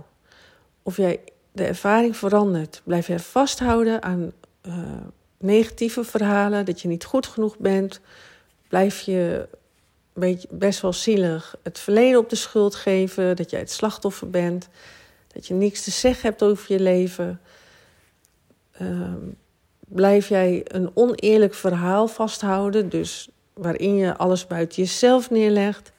Of 0.82 0.96
jij 0.96 1.20
de 1.52 1.64
ervaring 1.64 2.16
verandert, 2.16 2.80
blijf 2.84 3.06
jij 3.06 3.18
vasthouden 3.18 4.02
aan 4.02 4.32
uh, 4.62 4.74
negatieve 5.38 6.04
verhalen, 6.04 6.64
dat 6.64 6.80
je 6.80 6.88
niet 6.88 7.04
goed 7.04 7.26
genoeg 7.26 7.58
bent, 7.58 8.00
blijf 8.68 9.00
je 9.00 9.48
best 10.50 10.80
wel 10.80 10.92
zielig 10.92 11.56
het 11.62 11.78
verleden 11.78 12.18
op 12.18 12.30
de 12.30 12.36
schuld 12.36 12.74
geven, 12.74 13.36
dat 13.36 13.50
jij 13.50 13.60
het 13.60 13.70
slachtoffer 13.70 14.30
bent, 14.30 14.68
dat 15.32 15.46
je 15.46 15.54
niks 15.54 15.82
te 15.84 15.90
zeggen 15.90 16.28
hebt 16.28 16.42
over 16.42 16.72
je 16.72 16.80
leven. 16.80 17.40
Uh, 18.80 19.12
blijf 19.78 20.28
jij 20.28 20.60
een 20.64 20.90
oneerlijk 20.94 21.54
verhaal 21.54 22.08
vasthouden, 22.08 22.88
dus 22.88 23.28
waarin 23.54 23.96
je 23.96 24.16
alles 24.16 24.46
buiten 24.46 24.82
jezelf 24.82 25.30
neerlegt, 25.30 25.92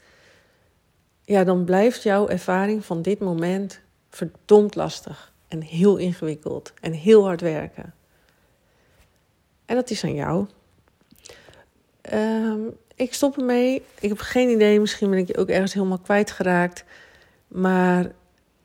ja, 1.25 1.43
dan 1.43 1.63
blijft 1.63 2.03
jouw 2.03 2.27
ervaring 2.27 2.85
van 2.85 3.01
dit 3.01 3.19
moment 3.19 3.79
verdomd 4.09 4.75
lastig 4.75 5.33
en 5.47 5.61
heel 5.61 5.97
ingewikkeld 5.97 6.73
en 6.81 6.91
heel 6.91 7.23
hard 7.23 7.41
werken. 7.41 7.93
En 9.65 9.75
dat 9.75 9.89
is 9.89 10.03
aan 10.03 10.15
jou. 10.15 10.47
Um, 12.13 12.77
ik 12.95 13.13
stop 13.13 13.37
ermee. 13.37 13.83
Ik 13.99 14.09
heb 14.09 14.19
geen 14.19 14.49
idee, 14.49 14.79
misschien 14.79 15.09
ben 15.09 15.19
ik 15.19 15.27
je 15.27 15.37
ook 15.37 15.49
ergens 15.49 15.73
helemaal 15.73 15.97
kwijtgeraakt. 15.99 16.83
Maar 17.47 18.11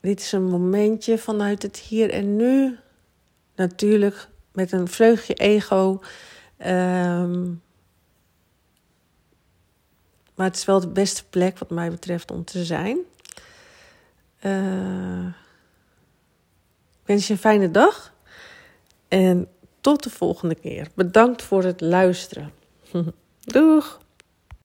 dit 0.01 0.21
is 0.21 0.33
een 0.33 0.45
momentje 0.45 1.19
vanuit 1.19 1.63
het 1.63 1.77
hier 1.77 2.11
en 2.11 2.37
nu. 2.37 2.79
Natuurlijk 3.55 4.29
met 4.53 4.73
een 4.73 4.89
vleugje 4.89 5.35
ego. 5.35 6.01
Um, 6.67 7.63
maar 10.39 10.47
het 10.47 10.57
is 10.57 10.65
wel 10.65 10.81
de 10.81 10.89
beste 10.89 11.25
plek, 11.25 11.59
wat 11.59 11.71
mij 11.71 11.91
betreft, 11.91 12.31
om 12.31 12.45
te 12.45 12.65
zijn. 12.65 12.99
Uh, 14.43 15.27
ik 17.01 17.05
wens 17.05 17.27
je 17.27 17.33
een 17.33 17.39
fijne 17.39 17.71
dag. 17.71 18.15
En 19.09 19.49
tot 19.81 20.03
de 20.03 20.11
volgende 20.11 20.55
keer. 20.55 20.89
Bedankt 20.95 21.43
voor 21.43 21.65
het 21.65 21.81
luisteren. 21.81 22.53
Doeg! 23.41 24.01